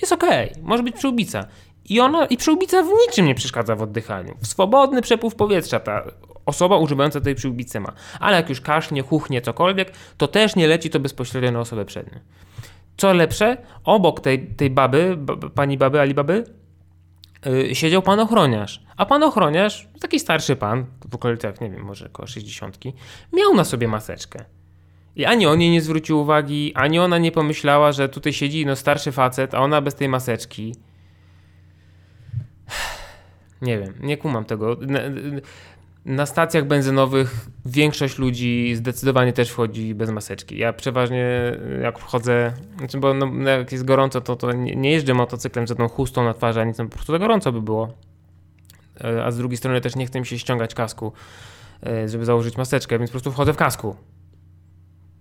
jest 0.00 0.12
okej. 0.12 0.50
Okay. 0.50 0.62
Może 0.62 0.82
być 0.82 0.96
przyłbica. 0.96 1.46
I 1.88 2.00
ona, 2.00 2.26
i 2.26 2.36
przyłbica 2.36 2.82
w 2.82 2.88
niczym 3.06 3.26
nie 3.26 3.34
przeszkadza 3.34 3.76
w 3.76 3.82
oddychaniu. 3.82 4.36
W 4.40 4.46
swobodny 4.46 5.02
przepływ 5.02 5.34
powietrza 5.34 5.80
ta 5.80 6.02
osoba 6.46 6.76
używająca 6.76 7.20
tej 7.20 7.34
przyłbicy 7.34 7.80
ma. 7.80 7.92
Ale 8.20 8.36
jak 8.36 8.48
już 8.48 8.60
kasznie, 8.60 9.02
chuchnie, 9.02 9.42
cokolwiek, 9.42 9.92
to 10.16 10.28
też 10.28 10.56
nie 10.56 10.68
leci 10.68 10.90
to 10.90 11.00
bezpośrednio 11.00 11.52
na 11.52 11.60
osobę 11.60 11.84
przednią. 11.84 12.18
Co 12.96 13.12
lepsze, 13.12 13.56
obok 13.84 14.20
tej, 14.20 14.46
tej 14.46 14.70
baby, 14.70 15.18
pani 15.54 15.78
baby, 15.78 16.00
Alibaby, 16.00 16.44
siedział 17.72 18.02
pan 18.02 18.20
ochroniarz. 18.20 18.82
A 18.96 19.06
pan 19.06 19.22
ochroniarz, 19.22 19.88
taki 20.00 20.20
starszy 20.20 20.56
pan, 20.56 20.86
w 21.10 21.14
okolicach, 21.14 21.60
nie 21.60 21.70
wiem, 21.70 21.84
może 21.84 22.06
około 22.06 22.26
60, 22.26 22.78
miał 23.32 23.54
na 23.54 23.64
sobie 23.64 23.88
maseczkę. 23.88 24.44
I 25.16 25.24
ani 25.24 25.46
on 25.46 25.60
jej 25.60 25.70
nie 25.70 25.82
zwrócił 25.82 26.20
uwagi, 26.20 26.72
ani 26.74 26.98
ona 26.98 27.18
nie 27.18 27.32
pomyślała, 27.32 27.92
że 27.92 28.08
tutaj 28.08 28.32
siedzi 28.32 28.66
no, 28.66 28.76
starszy 28.76 29.12
facet, 29.12 29.54
a 29.54 29.58
ona 29.58 29.80
bez 29.80 29.94
tej 29.94 30.08
maseczki. 30.08 30.74
Nie 33.62 33.78
wiem, 33.78 33.94
nie 34.00 34.16
kumam 34.16 34.44
tego. 34.44 34.76
Na, 36.04 36.26
stacjach 36.26 36.66
benzynowych 36.66 37.46
większość 37.66 38.18
ludzi 38.18 38.72
zdecydowanie 38.76 39.32
też 39.32 39.50
wchodzi 39.50 39.94
bez 39.94 40.10
maseczki. 40.10 40.58
Ja 40.58 40.72
przeważnie 40.72 41.56
jak 41.82 41.98
wchodzę, 41.98 42.52
znaczy 42.78 42.98
bo 42.98 43.14
no, 43.14 43.50
jak 43.50 43.72
jest 43.72 43.84
gorąco, 43.84 44.20
to, 44.20 44.36
to 44.36 44.52
nie, 44.52 44.90
jeżdżę 44.90 45.14
motocyklem 45.14 45.68
z 45.68 45.76
tą 45.76 45.88
chustą 45.88 46.24
na 46.24 46.34
twarzy, 46.34 46.60
ani 46.60 46.74
po 46.74 46.86
prostu 46.88 47.12
za 47.12 47.18
gorąco 47.18 47.52
by 47.52 47.62
było. 47.62 47.88
E, 49.04 49.24
a 49.24 49.30
z 49.30 49.36
drugiej 49.36 49.56
strony 49.56 49.80
też 49.80 49.96
nie 49.96 50.06
chcę 50.06 50.20
mi 50.20 50.26
się 50.26 50.38
ściągać 50.38 50.74
kasku, 50.74 51.12
e, 51.86 52.08
żeby 52.08 52.24
założyć 52.24 52.56
maseczkę, 52.56 52.98
więc 52.98 53.10
po 53.10 53.12
prostu 53.12 53.32
wchodzę 53.32 53.52
w 53.52 53.56
kasku. 53.56 53.96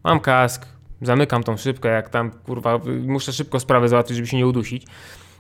Mam 0.04 0.20
kask, 0.20 0.66
zamykam 1.02 1.44
tą 1.44 1.58
szybkę, 1.58 1.90
jak 1.90 2.10
tam 2.10 2.32
kurwa, 2.32 2.80
muszę 3.06 3.34
szybko 3.34 3.60
sprawę 3.60 3.90
załatwić, 3.90 4.16
żeby 4.16 4.28
się 4.28 4.38
nie 4.38 4.48
udusić. 4.48 4.88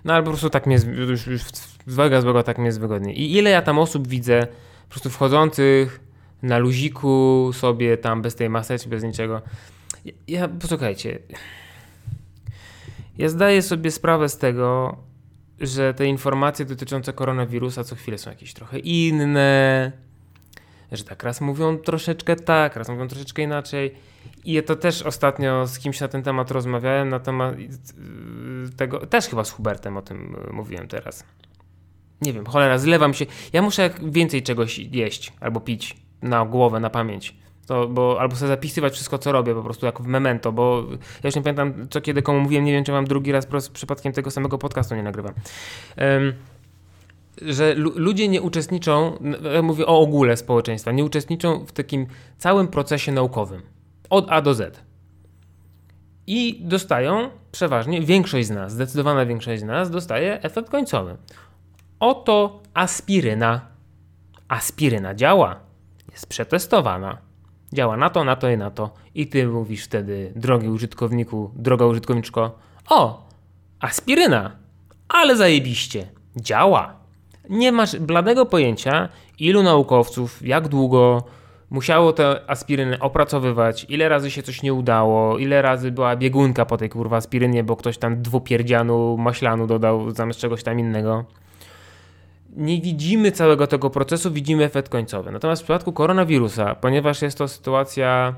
No 0.05 0.13
ale 0.13 0.23
po 0.23 0.29
prostu 0.29 0.49
tak 0.49 0.65
mnie 0.65 0.79
już, 1.07 1.27
już 1.27 1.41
złego 1.87 2.21
złego 2.21 2.43
tak 2.43 2.57
mi 2.57 2.65
jest 2.65 2.79
wygodnie. 2.79 3.13
I 3.13 3.37
ile 3.37 3.49
ja 3.49 3.61
tam 3.61 3.79
osób 3.79 4.07
widzę, 4.07 4.47
po 4.87 4.89
prostu 4.89 5.09
wchodzących 5.09 5.99
na 6.41 6.57
luziku 6.57 7.49
sobie 7.53 7.97
tam 7.97 8.21
bez 8.21 8.35
tej 8.35 8.49
maseczki, 8.49 8.89
bez 8.89 9.03
niczego. 9.03 9.41
Ja, 10.05 10.13
ja 10.27 10.47
posłuchajcie. 10.47 11.19
Ja 13.17 13.29
zdaję 13.29 13.61
sobie 13.61 13.91
sprawę 13.91 14.29
z 14.29 14.37
tego, 14.37 14.97
że 15.59 15.93
te 15.93 16.05
informacje 16.05 16.65
dotyczące 16.65 17.13
koronawirusa 17.13 17.83
co 17.83 17.95
chwilę 17.95 18.17
są 18.17 18.29
jakieś 18.29 18.53
trochę 18.53 18.79
inne, 18.79 19.91
że 20.91 21.03
tak 21.03 21.23
raz 21.23 21.41
mówią 21.41 21.77
troszeczkę 21.77 22.35
tak, 22.35 22.75
raz 22.75 22.89
mówią 22.89 23.07
troszeczkę 23.07 23.41
inaczej. 23.41 23.95
I 24.45 24.53
ja 24.53 24.61
to 24.61 24.75
też 24.75 25.01
ostatnio 25.01 25.67
z 25.67 25.79
kimś 25.79 25.99
na 25.99 26.07
ten 26.07 26.23
temat 26.23 26.51
rozmawiałem, 26.51 27.09
na 27.09 27.19
temat 27.19 27.55
y, 27.55 27.67
tego, 28.77 29.05
też 29.05 29.27
chyba 29.27 29.43
z 29.43 29.51
Hubertem 29.51 29.97
o 29.97 30.01
tym 30.01 30.35
mówiłem 30.51 30.87
teraz. 30.87 31.23
Nie 32.21 32.33
wiem, 32.33 32.45
cholera, 32.45 32.77
zlewam 32.77 33.13
się. 33.13 33.25
Ja 33.53 33.61
muszę 33.61 33.89
więcej 34.03 34.43
czegoś 34.43 34.79
jeść 34.79 35.33
albo 35.39 35.59
pić 35.59 35.97
na 36.21 36.45
głowę, 36.45 36.79
na 36.79 36.89
pamięć. 36.89 37.35
To, 37.67 37.87
bo, 37.87 38.17
albo 38.19 38.35
sobie 38.35 38.49
zapisywać 38.49 38.93
wszystko, 38.93 39.17
co 39.17 39.31
robię, 39.31 39.53
po 39.53 39.63
prostu 39.63 39.85
jak 39.85 40.01
w 40.01 40.07
memento, 40.07 40.51
bo 40.51 40.83
ja 41.23 41.27
już 41.27 41.35
nie 41.35 41.41
pamiętam, 41.41 41.87
co 41.89 42.01
kiedy 42.01 42.21
komu 42.21 42.39
mówiłem, 42.39 42.65
nie 42.65 42.71
wiem, 42.71 42.83
czy 42.83 42.91
mam 42.91 43.05
drugi 43.05 43.31
raz 43.31 43.47
przypadkiem 43.73 44.13
tego 44.13 44.31
samego 44.31 44.57
podcastu 44.57 44.95
nie 44.95 45.03
nagrywam. 45.03 45.33
Um, 45.97 46.33
że 47.41 47.73
ludzie 47.75 48.27
nie 48.27 48.41
uczestniczą, 48.41 49.17
ja 49.53 49.61
mówię 49.61 49.85
o 49.85 49.99
ogóle 49.99 50.37
społeczeństwa, 50.37 50.91
nie 50.91 51.05
uczestniczą 51.05 51.65
w 51.65 51.71
takim 51.71 52.07
całym 52.37 52.67
procesie 52.67 53.11
naukowym. 53.11 53.61
Od 54.09 54.25
A 54.29 54.41
do 54.41 54.53
Z. 54.53 54.83
I 56.27 56.61
dostają 56.63 57.29
przeważnie, 57.51 58.01
większość 58.01 58.47
z 58.47 58.51
nas, 58.51 58.71
zdecydowana 58.71 59.25
większość 59.25 59.61
z 59.61 59.65
nas 59.65 59.89
dostaje 59.91 60.41
efekt 60.41 60.69
końcowy. 60.69 61.17
Oto 61.99 62.59
aspiryna. 62.73 63.61
Aspiryna 64.47 65.15
działa, 65.15 65.59
jest 66.11 66.27
przetestowana. 66.27 67.17
Działa 67.73 67.97
na 67.97 68.09
to, 68.09 68.23
na 68.23 68.35
to 68.35 68.49
i 68.49 68.57
na 68.57 68.71
to. 68.71 68.89
I 69.15 69.27
ty 69.27 69.47
mówisz 69.47 69.83
wtedy, 69.83 70.33
drogi 70.35 70.67
użytkowniku, 70.67 71.51
droga 71.55 71.85
użytkowniczko, 71.85 72.51
o, 72.89 73.27
aspiryna, 73.79 74.51
ale 75.09 75.35
zajebiście, 75.35 76.07
działa. 76.35 76.93
Nie 77.49 77.71
masz 77.71 77.99
bladego 77.99 78.45
pojęcia, 78.45 79.09
ilu 79.39 79.63
naukowców, 79.63 80.47
jak 80.47 80.67
długo 80.67 81.23
musiało 81.69 82.13
te 82.13 82.49
aspiryny 82.49 82.99
opracowywać, 82.99 83.85
ile 83.89 84.09
razy 84.09 84.31
się 84.31 84.43
coś 84.43 84.63
nie 84.63 84.73
udało, 84.73 85.37
ile 85.37 85.61
razy 85.61 85.91
była 85.91 86.15
biegunka 86.15 86.65
po 86.65 86.77
tej 86.77 86.89
kurwa 86.89 87.17
aspirynie, 87.17 87.63
bo 87.63 87.75
ktoś 87.75 87.97
tam 87.97 88.21
dwupierdzianu 88.21 89.17
maślanu 89.17 89.67
dodał 89.67 90.11
zamiast 90.11 90.39
czegoś 90.39 90.63
tam 90.63 90.79
innego 90.79 91.25
nie 92.57 92.81
widzimy 92.81 93.31
całego 93.31 93.67
tego 93.67 93.89
procesu, 93.89 94.31
widzimy 94.31 94.63
efekt 94.63 94.89
końcowy. 94.89 95.31
Natomiast 95.31 95.61
w 95.61 95.65
przypadku 95.65 95.93
koronawirusa, 95.93 96.75
ponieważ 96.75 97.21
jest 97.21 97.37
to 97.37 97.47
sytuacja 97.47 98.35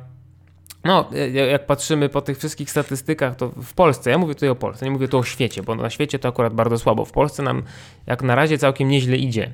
no, 0.84 1.10
jak 1.50 1.66
patrzymy 1.66 2.10
po 2.10 2.22
tych 2.22 2.38
wszystkich 2.38 2.72
statystykach, 2.72 3.36
to 3.36 3.50
w 3.50 3.74
Polsce, 3.74 4.12
ja 4.12 4.18
mówię 4.18 4.36
tutaj 4.36 4.50
o 4.50 4.56
Polsce, 4.56 4.86
nie 4.86 4.92
mówię 4.92 5.08
tu 5.08 5.18
o 5.18 5.24
świecie, 5.24 5.64
bo 5.64 5.76
na 5.76 5.90
świecie 5.90 6.20
to 6.20 6.30
akurat 6.30 6.54
bardzo 6.54 6.80
słabo. 6.80 7.06
W 7.06 7.12
Polsce 7.12 7.44
nam 7.44 7.64
jak 8.08 8.24
na 8.24 8.36
razie 8.36 8.58
całkiem 8.58 8.88
nieźle 8.88 9.18
idzie. 9.18 9.54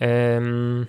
Um, 0.00 0.86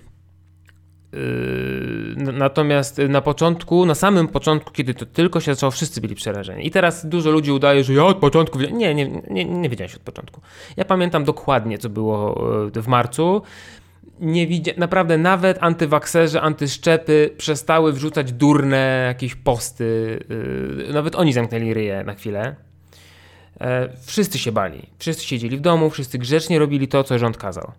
natomiast 2.16 3.02
na 3.10 3.22
początku, 3.22 3.86
na 3.86 3.96
samym 3.96 4.28
początku, 4.28 4.72
kiedy 4.72 4.94
to 4.94 5.06
tylko 5.06 5.40
się 5.40 5.54
zaczęło, 5.54 5.72
wszyscy 5.72 6.02
byli 6.02 6.16
przerażeni. 6.16 6.68
I 6.68 6.72
teraz 6.72 7.06
dużo 7.06 7.32
ludzi 7.32 7.52
udaje, 7.52 7.84
że 7.84 7.94
ja 7.94 8.06
od 8.06 8.18
początku. 8.18 8.60
Nie, 8.60 8.96
nie, 8.96 9.22
nie, 9.30 9.46
nie 9.46 9.70
wiedziałem 9.70 9.90
się 9.90 9.98
od 9.98 10.04
początku. 10.04 10.42
Ja 10.78 10.86
pamiętam 10.86 11.24
dokładnie, 11.24 11.78
co 11.78 11.90
było 11.90 12.46
yy, 12.76 12.82
w 12.82 12.88
marcu. 12.88 13.42
Nie 14.20 14.48
widzia... 14.48 14.74
Naprawdę 14.78 15.18
nawet 15.18 15.58
antywakserzy, 15.62 16.42
antyszczepy 16.42 17.30
przestały 17.38 17.94
wrzucać 17.94 18.32
durne 18.32 19.04
jakieś 19.08 19.36
posty. 19.36 20.20
Yy, 20.88 20.94
nawet 20.94 21.16
oni 21.16 21.34
zamknęli 21.34 21.74
ryje 21.74 22.04
na 22.04 22.14
chwilę. 22.14 22.56
Wszyscy 24.06 24.40
się 24.40 24.52
bali. 24.52 24.90
Wszyscy 25.00 25.26
siedzieli 25.26 25.58
w 25.58 25.62
domu, 25.62 25.90
wszyscy 25.90 26.18
grzecznie 26.18 26.60
robili 26.60 26.88
to, 26.88 27.04
co 27.04 27.20
rząd 27.20 27.38
kazał. 27.38 27.72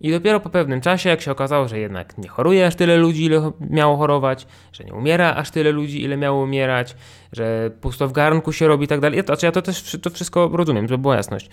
I 0.00 0.10
dopiero 0.10 0.40
po 0.40 0.50
pewnym 0.50 0.80
czasie, 0.80 1.08
jak 1.08 1.20
się 1.20 1.30
okazało, 1.30 1.68
że 1.68 1.78
jednak 1.78 2.18
nie 2.18 2.28
choruje 2.28 2.66
aż 2.66 2.74
tyle 2.74 2.96
ludzi, 2.96 3.24
ile 3.24 3.52
miało 3.60 3.96
chorować, 3.96 4.46
że 4.72 4.84
nie 4.84 4.94
umiera 4.94 5.34
aż 5.34 5.50
tyle 5.50 5.72
ludzi, 5.72 6.02
ile 6.02 6.16
miało 6.16 6.42
umierać, 6.42 6.96
że 7.32 7.70
pusto 7.80 8.08
w 8.08 8.12
garnku 8.12 8.52
się 8.52 8.68
robi 8.68 8.84
i 8.84 8.88
tak 8.88 9.00
dalej. 9.00 9.22
Znaczy 9.26 9.46
ja 9.46 9.52
to 9.52 9.62
też 9.62 9.96
to 10.02 10.10
wszystko 10.10 10.50
rozumiem, 10.52 10.88
żeby 10.88 11.02
była 11.02 11.16
jasność. 11.16 11.50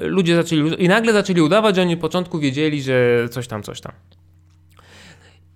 Ludzie 0.00 0.36
zaczęli, 0.36 0.84
i 0.84 0.88
nagle 0.88 1.12
zaczęli 1.12 1.40
udawać, 1.40 1.76
że 1.76 1.82
oni 1.82 1.94
od 1.94 2.00
początku 2.00 2.38
wiedzieli, 2.38 2.82
że 2.82 3.28
coś 3.30 3.48
tam, 3.48 3.62
coś 3.62 3.80
tam. 3.80 3.92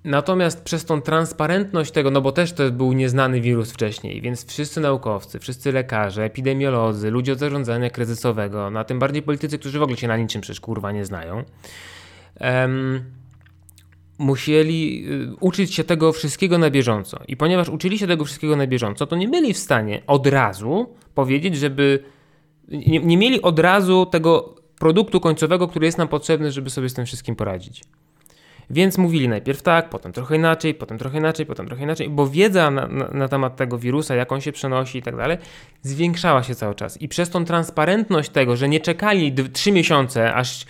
Natomiast 0.04 0.64
przez 0.64 0.84
tą 0.84 1.02
transparentność 1.02 1.90
tego, 1.90 2.10
no 2.10 2.20
bo 2.20 2.32
też 2.32 2.52
to 2.52 2.70
był 2.70 2.92
nieznany 2.92 3.40
wirus 3.40 3.72
wcześniej, 3.72 4.20
więc 4.20 4.46
wszyscy 4.46 4.80
naukowcy, 4.80 5.38
wszyscy 5.38 5.72
lekarze, 5.72 6.24
epidemiolodzy, 6.24 7.10
ludzie 7.10 7.32
od 7.32 7.38
zarządzania 7.38 7.90
kryzysowego, 7.90 8.70
no 8.70 8.80
a 8.80 8.84
tym 8.84 8.98
bardziej 8.98 9.22
politycy, 9.22 9.58
którzy 9.58 9.78
w 9.78 9.82
ogóle 9.82 9.96
się 9.96 10.08
na 10.08 10.16
niczym 10.16 10.40
przecież 10.40 10.60
kurwa 10.60 10.92
nie 10.92 11.04
znają, 11.04 11.44
musieli 14.18 15.04
y, 15.10 15.36
uczyć 15.40 15.74
się 15.74 15.84
tego 15.84 16.12
wszystkiego 16.12 16.58
na 16.58 16.70
bieżąco. 16.70 17.20
I 17.28 17.36
ponieważ 17.36 17.68
uczyli 17.68 17.98
się 17.98 18.06
tego 18.06 18.24
wszystkiego 18.24 18.56
na 18.56 18.66
bieżąco, 18.66 19.06
to 19.06 19.16
nie 19.16 19.28
byli 19.28 19.54
w 19.54 19.58
stanie 19.58 20.02
od 20.06 20.26
razu 20.26 20.94
powiedzieć, 21.14 21.56
żeby. 21.56 22.04
Nie, 22.68 23.00
nie 23.00 23.16
mieli 23.16 23.42
od 23.42 23.58
razu 23.58 24.06
tego 24.06 24.54
produktu 24.78 25.20
końcowego, 25.20 25.68
który 25.68 25.86
jest 25.86 25.98
nam 25.98 26.08
potrzebny, 26.08 26.52
żeby 26.52 26.70
sobie 26.70 26.88
z 26.88 26.94
tym 26.94 27.06
wszystkim 27.06 27.36
poradzić. 27.36 27.84
Więc 28.70 28.98
mówili 28.98 29.28
najpierw 29.28 29.62
tak, 29.62 29.90
potem 29.90 30.12
trochę 30.12 30.36
inaczej, 30.36 30.74
potem 30.74 30.98
trochę 30.98 31.18
inaczej, 31.18 31.46
potem 31.46 31.66
trochę 31.66 31.82
inaczej, 31.82 32.08
bo 32.08 32.26
wiedza 32.26 32.70
na, 32.70 32.86
na, 32.86 33.08
na, 33.08 33.28
temat 33.28 33.56
tego 33.56 33.78
wirusa, 33.78 34.14
jak 34.14 34.32
on 34.32 34.40
się 34.40 34.52
przenosi 34.52 34.98
i 34.98 35.02
tak 35.02 35.16
dalej, 35.16 35.38
zwiększała 35.82 36.42
się 36.42 36.54
cały 36.54 36.74
czas. 36.74 37.02
I 37.02 37.08
przez 37.08 37.30
tą 37.30 37.44
transparentność 37.44 38.30
tego, 38.30 38.56
że 38.56 38.68
nie 38.68 38.80
czekali 38.80 39.34
trzy 39.52 39.72
miesiące, 39.72 40.34
aż 40.34 40.66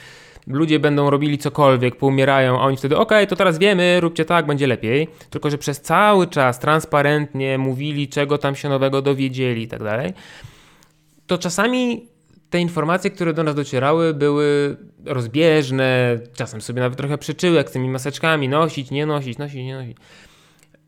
ludzie 0.48 0.78
będą 0.78 1.10
robili 1.10 1.38
cokolwiek, 1.38 1.96
poumierają, 1.96 2.60
a 2.60 2.62
oni 2.62 2.76
wtedy, 2.76 2.96
okej, 2.96 3.18
okay, 3.18 3.26
to 3.26 3.36
teraz 3.36 3.58
wiemy, 3.58 4.00
róbcie 4.00 4.24
tak, 4.24 4.46
będzie 4.46 4.66
lepiej. 4.66 5.08
Tylko, 5.30 5.50
że 5.50 5.58
przez 5.58 5.80
cały 5.80 6.26
czas 6.26 6.58
transparentnie 6.58 7.58
mówili, 7.58 8.08
czego 8.08 8.38
tam 8.38 8.54
się 8.54 8.68
nowego 8.68 9.02
dowiedzieli 9.02 9.62
i 9.62 9.68
tak 9.68 9.82
dalej, 9.82 10.12
to 11.26 11.38
czasami 11.38 12.06
te 12.50 12.60
informacje, 12.60 13.10
które 13.10 13.32
do 13.32 13.42
nas 13.42 13.54
docierały, 13.54 14.14
były 14.14 14.76
rozbieżne, 15.04 16.18
czasem 16.34 16.60
sobie 16.60 16.80
nawet 16.80 16.98
trochę 16.98 17.18
przeczyły, 17.18 17.56
jak 17.56 17.68
z 17.68 17.72
tymi 17.72 17.88
maseczkami 17.88 18.48
nosić, 18.48 18.90
nie 18.90 19.06
nosić, 19.06 19.38
nosić, 19.38 19.56
nie 19.56 19.74
nosić. 19.74 19.96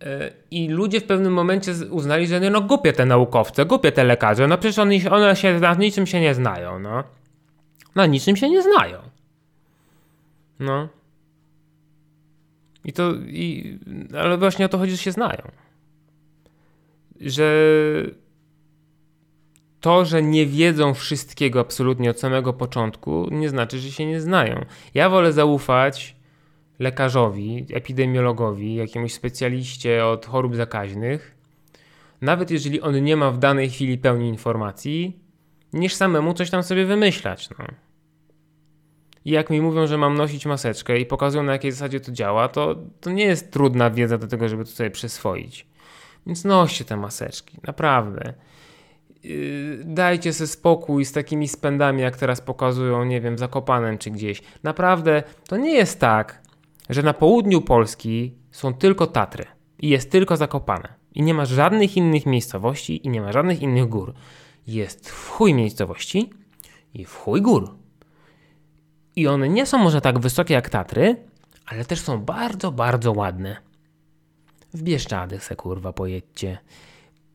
E, 0.02 0.30
I 0.50 0.68
ludzie 0.68 1.00
w 1.00 1.04
pewnym 1.04 1.32
momencie 1.32 1.72
uznali, 1.90 2.26
że 2.26 2.50
no 2.50 2.60
głupie 2.60 2.92
te 2.92 3.06
naukowcy, 3.06 3.64
głupie 3.64 3.92
te 3.92 4.04
lekarze, 4.04 4.48
no 4.48 4.58
przecież 4.58 4.78
one, 4.78 5.10
one 5.10 5.36
się 5.36 5.60
na 5.60 5.74
niczym 5.74 6.06
się 6.06 6.20
nie 6.20 6.34
znają, 6.34 6.78
no. 6.78 7.04
Na 7.94 8.06
niczym 8.06 8.36
się 8.36 8.50
nie 8.50 8.62
znają. 8.62 9.09
No. 10.60 10.88
I 12.84 12.92
to, 12.92 13.14
i, 13.14 13.78
ale 14.18 14.38
właśnie 14.38 14.66
o 14.66 14.68
to 14.68 14.78
chodzi, 14.78 14.92
że 14.92 14.98
się 14.98 15.12
znają. 15.12 15.50
Że 17.20 17.52
to, 19.80 20.04
że 20.04 20.22
nie 20.22 20.46
wiedzą 20.46 20.94
wszystkiego 20.94 21.60
absolutnie 21.60 22.10
od 22.10 22.20
samego 22.20 22.52
początku, 22.52 23.28
nie 23.30 23.48
znaczy, 23.48 23.78
że 23.78 23.90
się 23.90 24.06
nie 24.06 24.20
znają. 24.20 24.64
Ja 24.94 25.08
wolę 25.08 25.32
zaufać 25.32 26.16
lekarzowi, 26.78 27.66
epidemiologowi, 27.72 28.74
jakiemuś 28.74 29.12
specjaliście 29.12 30.06
od 30.06 30.26
chorób 30.26 30.56
zakaźnych, 30.56 31.34
nawet 32.20 32.50
jeżeli 32.50 32.80
on 32.80 33.04
nie 33.04 33.16
ma 33.16 33.30
w 33.30 33.38
danej 33.38 33.70
chwili 33.70 33.98
pełni 33.98 34.28
informacji, 34.28 35.20
niż 35.72 35.94
samemu 35.94 36.34
coś 36.34 36.50
tam 36.50 36.62
sobie 36.62 36.86
wymyślać. 36.86 37.50
No. 37.50 37.64
I 39.24 39.30
jak 39.30 39.50
mi 39.50 39.60
mówią, 39.60 39.86
że 39.86 39.98
mam 39.98 40.14
nosić 40.14 40.46
maseczkę 40.46 40.98
i 40.98 41.06
pokazują 41.06 41.42
na 41.42 41.52
jakiej 41.52 41.72
zasadzie 41.72 42.00
to 42.00 42.12
działa, 42.12 42.48
to, 42.48 42.76
to 43.00 43.10
nie 43.10 43.24
jest 43.24 43.50
trudna 43.50 43.90
wiedza 43.90 44.18
do 44.18 44.26
tego, 44.26 44.48
żeby 44.48 44.64
to 44.64 44.70
sobie 44.70 44.90
przyswoić. 44.90 45.66
Więc 46.26 46.44
noście 46.44 46.84
te 46.84 46.96
maseczki, 46.96 47.58
naprawdę. 47.66 48.34
Yy, 49.24 49.82
dajcie 49.84 50.32
sobie 50.32 50.48
spokój 50.48 51.04
z 51.04 51.12
takimi 51.12 51.48
spędami, 51.48 52.02
jak 52.02 52.16
teraz 52.16 52.40
pokazują, 52.40 53.04
nie 53.04 53.20
wiem, 53.20 53.38
Zakopanem 53.38 53.98
czy 53.98 54.10
gdzieś. 54.10 54.42
Naprawdę 54.62 55.22
to 55.48 55.56
nie 55.56 55.72
jest 55.72 56.00
tak, 56.00 56.42
że 56.90 57.02
na 57.02 57.14
południu 57.14 57.60
Polski 57.60 58.34
są 58.50 58.74
tylko 58.74 59.06
Tatry 59.06 59.44
i 59.78 59.88
jest 59.88 60.10
tylko 60.10 60.36
Zakopane. 60.36 60.88
I 61.14 61.22
nie 61.22 61.34
ma 61.34 61.44
żadnych 61.44 61.96
innych 61.96 62.26
miejscowości 62.26 63.06
i 63.06 63.08
nie 63.08 63.20
ma 63.20 63.32
żadnych 63.32 63.62
innych 63.62 63.88
gór. 63.88 64.14
Jest 64.66 65.10
w 65.10 65.28
chuj 65.28 65.54
miejscowości 65.54 66.30
i 66.94 67.04
w 67.04 67.14
chuj 67.16 67.42
gór. 67.42 67.79
I 69.16 69.26
one 69.26 69.48
nie 69.48 69.66
są 69.66 69.78
może 69.78 70.00
tak 70.00 70.18
wysokie 70.18 70.54
jak 70.54 70.70
Tatry, 70.70 71.16
ale 71.66 71.84
też 71.84 72.00
są 72.00 72.18
bardzo, 72.18 72.72
bardzo 72.72 73.12
ładne. 73.12 73.56
W 74.74 74.82
Bieszczady 74.82 75.40
se 75.40 75.56
kurwa 75.56 75.92
pojedźcie. 75.92 76.58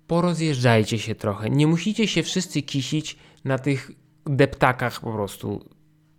Porozjeżdżajcie 0.08 1.00
się 1.00 1.16
trochę. 1.16 1.50
Nie 1.50 1.68
musicie 1.68 2.08
się 2.08 2.24
wszyscy 2.24 2.62
kisić 2.62 3.18
na 3.46 3.60
tych 3.60 3.92
deptakach 4.26 5.00
po 5.00 5.14
prostu 5.14 5.66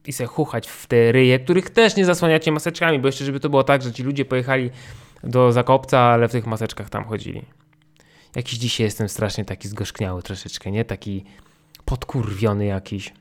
i 0.06 0.12
se 0.12 0.26
chuchać 0.26 0.68
w 0.68 0.86
te 0.86 1.12
ryje, 1.12 1.38
których 1.38 1.70
też 1.70 1.96
nie 1.96 2.04
zasłaniacie 2.04 2.52
maseczkami, 2.52 2.98
bo 2.98 3.08
jeszcze 3.08 3.24
żeby 3.24 3.40
to 3.40 3.48
było 3.48 3.64
tak, 3.64 3.82
że 3.82 3.92
ci 3.92 4.02
ludzie 4.02 4.24
pojechali 4.24 4.70
do 5.24 5.52
Zakopca, 5.52 6.00
ale 6.00 6.28
w 6.28 6.32
tych 6.32 6.46
maseczkach 6.46 6.90
tam 6.90 7.04
chodzili. 7.04 7.42
Jakiś 8.36 8.58
dzisiaj 8.58 8.84
jestem 8.84 9.08
strasznie 9.08 9.44
taki 9.44 9.68
zgorzkniały 9.68 10.22
troszeczkę, 10.22 10.70
nie? 10.70 10.84
Taki 10.84 11.24
podkurwiony 11.84 12.66
jakiś. 12.66 13.12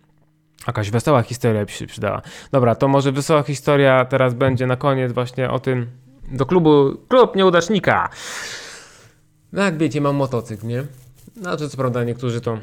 Jakaś 0.68 0.92
wesoła 0.92 1.22
historia 1.22 1.66
by 1.66 1.72
się 1.72 1.88
przydała. 1.88 2.22
Dobra, 2.52 2.76
to 2.76 2.88
może 2.88 3.12
wesoła 3.12 3.44
historia 3.44 4.06
teraz 4.06 4.34
będzie 4.34 4.68
na 4.68 4.76
koniec 4.76 5.12
właśnie 5.12 5.50
o 5.50 5.60
tym 5.60 5.88
do 6.32 6.46
klubu 6.46 6.98
Klub 7.08 7.36
Nieudacznika. 7.36 8.10
No 9.54 9.64
jak 9.64 9.78
wiecie, 9.78 10.02
mam 10.02 10.16
motocykl, 10.16 10.68
nie? 10.68 10.84
To 11.44 11.70
co 11.70 11.78
prawda 11.78 12.04
niektórzy 12.04 12.42
to 12.42 12.58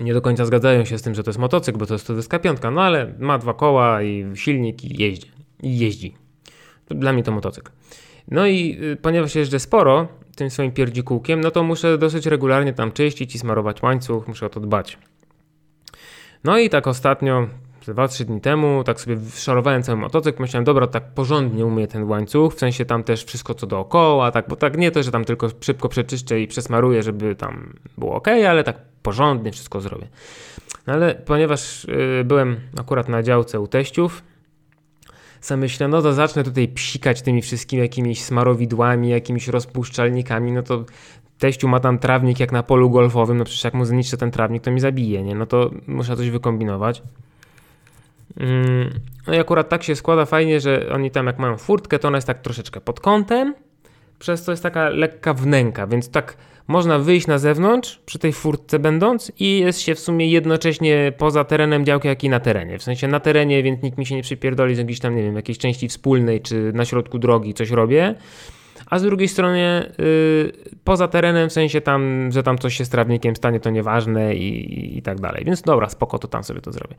nie 0.00 0.14
do 0.14 0.22
końca 0.22 0.44
zgadzają 0.44 0.84
się 0.84 0.98
z 0.98 1.02
tym, 1.02 1.14
że 1.14 1.22
to 1.22 1.30
jest 1.30 1.38
motocykl, 1.38 1.78
bo 1.78 1.86
to 1.86 1.94
jest 1.94 2.06
to 2.06 2.14
deska 2.14 2.38
piątka, 2.38 2.70
no 2.70 2.82
ale 2.82 3.14
ma 3.18 3.38
dwa 3.38 3.54
koła 3.54 4.02
i 4.02 4.26
silnik 4.34 4.84
i 4.84 5.02
jeździ. 5.02 5.30
I 5.62 5.78
jeździ. 5.78 6.14
Dla 6.90 7.12
mnie 7.12 7.22
to 7.22 7.32
motocykl. 7.32 7.72
No 8.28 8.46
i 8.46 8.78
y, 8.82 8.96
ponieważ 8.96 9.34
jeżdżę 9.34 9.58
sporo 9.58 10.08
tym 10.36 10.50
swoim 10.50 10.72
pierdzikółkiem, 10.72 11.40
no 11.40 11.50
to 11.50 11.62
muszę 11.62 11.98
dosyć 11.98 12.26
regularnie 12.26 12.72
tam 12.72 12.92
czyścić 12.92 13.34
i 13.34 13.38
smarować 13.38 13.82
łańcuch, 13.82 14.28
muszę 14.28 14.46
o 14.46 14.48
to 14.48 14.60
dbać. 14.60 14.98
No 16.44 16.58
i 16.58 16.70
tak 16.70 16.86
ostatnio, 16.86 17.48
2-3 17.86 18.24
dni 18.24 18.40
temu, 18.40 18.84
tak 18.84 19.00
sobie 19.00 19.16
szorowałem 19.34 19.82
cały 19.82 19.98
motocykl, 19.98 20.42
myślałem, 20.42 20.64
dobra, 20.64 20.86
tak 20.86 21.14
porządnie 21.14 21.66
umyję 21.66 21.86
ten 21.86 22.04
łańcuch, 22.04 22.54
w 22.54 22.58
sensie 22.58 22.84
tam 22.84 23.04
też 23.04 23.24
wszystko 23.24 23.54
co 23.54 23.66
dookoła, 23.66 24.30
tak, 24.30 24.48
bo 24.48 24.56
tak 24.56 24.76
nie 24.76 24.90
to, 24.90 25.02
że 25.02 25.10
tam 25.10 25.24
tylko 25.24 25.48
szybko 25.60 25.88
przeczyszczę 25.88 26.40
i 26.40 26.46
przesmaruję, 26.46 27.02
żeby 27.02 27.36
tam 27.36 27.72
było 27.98 28.14
ok, 28.14 28.28
ale 28.28 28.64
tak 28.64 28.76
porządnie 29.02 29.52
wszystko 29.52 29.80
zrobię. 29.80 30.08
No 30.86 30.92
ale 30.92 31.14
ponieważ 31.14 31.84
yy, 31.84 32.24
byłem 32.24 32.60
akurat 32.78 33.08
na 33.08 33.22
działce 33.22 33.60
u 33.60 33.66
teściów, 33.66 34.22
sam 35.40 35.60
myślę, 35.60 35.88
no 35.88 36.02
to 36.02 36.12
zacznę 36.12 36.44
tutaj 36.44 36.68
psikać 36.68 37.22
tymi 37.22 37.42
wszystkimi 37.42 37.82
jakimiś 37.82 38.24
smarowidłami, 38.24 39.08
jakimiś 39.08 39.48
rozpuszczalnikami, 39.48 40.52
no 40.52 40.62
to 40.62 40.84
teściu 41.40 41.68
ma 41.68 41.80
tam 41.80 41.98
trawnik 41.98 42.40
jak 42.40 42.52
na 42.52 42.62
polu 42.62 42.90
golfowym, 42.90 43.38
no 43.38 43.44
przecież 43.44 43.64
jak 43.64 43.74
mu 43.74 43.84
zniszczę 43.84 44.16
ten 44.16 44.30
trawnik, 44.30 44.62
to 44.62 44.70
mi 44.70 44.80
zabije, 44.80 45.22
nie? 45.22 45.34
No 45.34 45.46
to 45.46 45.70
muszę 45.86 46.16
coś 46.16 46.30
wykombinować. 46.30 47.02
Mm, 48.36 48.90
no 49.26 49.34
i 49.34 49.38
akurat 49.38 49.68
tak 49.68 49.82
się 49.82 49.96
składa 49.96 50.24
fajnie, 50.24 50.60
że 50.60 50.90
oni 50.92 51.10
tam 51.10 51.26
jak 51.26 51.38
mają 51.38 51.56
furtkę, 51.56 51.98
to 51.98 52.08
ona 52.08 52.16
jest 52.16 52.26
tak 52.26 52.42
troszeczkę 52.42 52.80
pod 52.80 53.00
kątem, 53.00 53.54
przez 54.18 54.42
co 54.42 54.52
jest 54.52 54.62
taka 54.62 54.88
lekka 54.88 55.34
wnęka, 55.34 55.86
więc 55.86 56.10
tak 56.10 56.36
można 56.68 56.98
wyjść 56.98 57.26
na 57.26 57.38
zewnątrz 57.38 58.00
przy 58.06 58.18
tej 58.18 58.32
furtce 58.32 58.78
będąc 58.78 59.32
i 59.38 59.58
jest 59.58 59.80
się 59.80 59.94
w 59.94 60.00
sumie 60.00 60.30
jednocześnie 60.30 61.12
poza 61.18 61.44
terenem 61.44 61.84
działki, 61.84 62.08
jak 62.08 62.24
i 62.24 62.28
na 62.28 62.40
terenie. 62.40 62.78
W 62.78 62.82
sensie 62.82 63.08
na 63.08 63.20
terenie, 63.20 63.62
więc 63.62 63.82
nikt 63.82 63.98
mi 63.98 64.06
się 64.06 64.14
nie 64.14 64.22
przypierdoli 64.22 64.74
z 64.74 64.78
jakiejś 64.78 65.00
tam, 65.00 65.16
nie 65.16 65.22
wiem, 65.22 65.36
jakiejś 65.36 65.58
części 65.58 65.88
wspólnej 65.88 66.40
czy 66.40 66.72
na 66.72 66.84
środku 66.84 67.18
drogi 67.18 67.54
coś 67.54 67.70
robię. 67.70 68.14
A 68.86 68.98
z 68.98 69.02
drugiej 69.02 69.28
strony 69.28 69.92
yy, 69.98 70.52
poza 70.84 71.08
terenem, 71.08 71.48
w 71.48 71.52
sensie 71.52 71.80
tam, 71.80 72.28
że 72.32 72.42
tam 72.42 72.58
coś 72.58 72.76
się 72.76 72.84
z 72.84 72.88
trawnikiem 72.88 73.36
stanie, 73.36 73.60
to 73.60 73.70
nieważne 73.70 74.34
i, 74.34 74.98
i 74.98 75.02
tak 75.02 75.20
dalej. 75.20 75.44
Więc 75.44 75.62
dobra, 75.62 75.88
spoko, 75.88 76.18
to 76.18 76.28
tam 76.28 76.44
sobie 76.44 76.60
to 76.60 76.72
zrobię. 76.72 76.94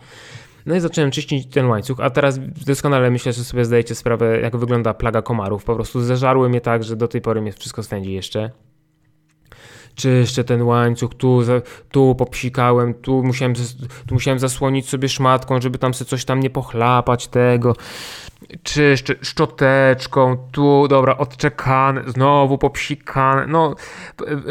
No 0.65 0.75
i 0.75 0.79
zacząłem 0.79 1.11
czyścić 1.11 1.47
ten 1.47 1.65
łańcuch, 1.65 1.99
a 1.99 2.09
teraz 2.09 2.39
doskonale 2.65 3.11
myślę, 3.11 3.33
że 3.33 3.43
sobie 3.43 3.65
zdajecie 3.65 3.95
sprawę, 3.95 4.39
jak 4.41 4.57
wygląda 4.57 4.93
plaga 4.93 5.21
komarów. 5.21 5.63
Po 5.63 5.75
prostu 5.75 6.01
zeżarły 6.01 6.49
mnie 6.49 6.61
tak, 6.61 6.83
że 6.83 6.95
do 6.95 7.07
tej 7.07 7.21
pory 7.21 7.41
mnie 7.41 7.51
wszystko 7.51 7.83
swędzi 7.83 8.13
jeszcze 8.13 8.51
czyszczę 9.95 10.43
ten 10.43 10.61
łańcuch, 10.61 11.13
tu, 11.15 11.41
tu 11.91 12.15
popsikałem, 12.15 12.93
tu 12.93 13.23
musiałem, 13.23 13.53
tu 14.07 14.13
musiałem 14.13 14.39
zasłonić 14.39 14.89
sobie 14.89 15.09
szmatką, 15.09 15.61
żeby 15.61 15.77
tam 15.77 15.93
sobie 15.93 16.09
coś 16.09 16.25
tam 16.25 16.39
nie 16.39 16.49
pochlapać 16.49 17.27
tego. 17.27 17.75
Czyszczę 18.63 19.15
szczoteczką, 19.21 20.37
tu, 20.51 20.87
dobra, 20.87 21.17
odczekane, 21.17 22.03
znowu 22.07 22.57
popsikane. 22.57 23.47
No, 23.47 23.75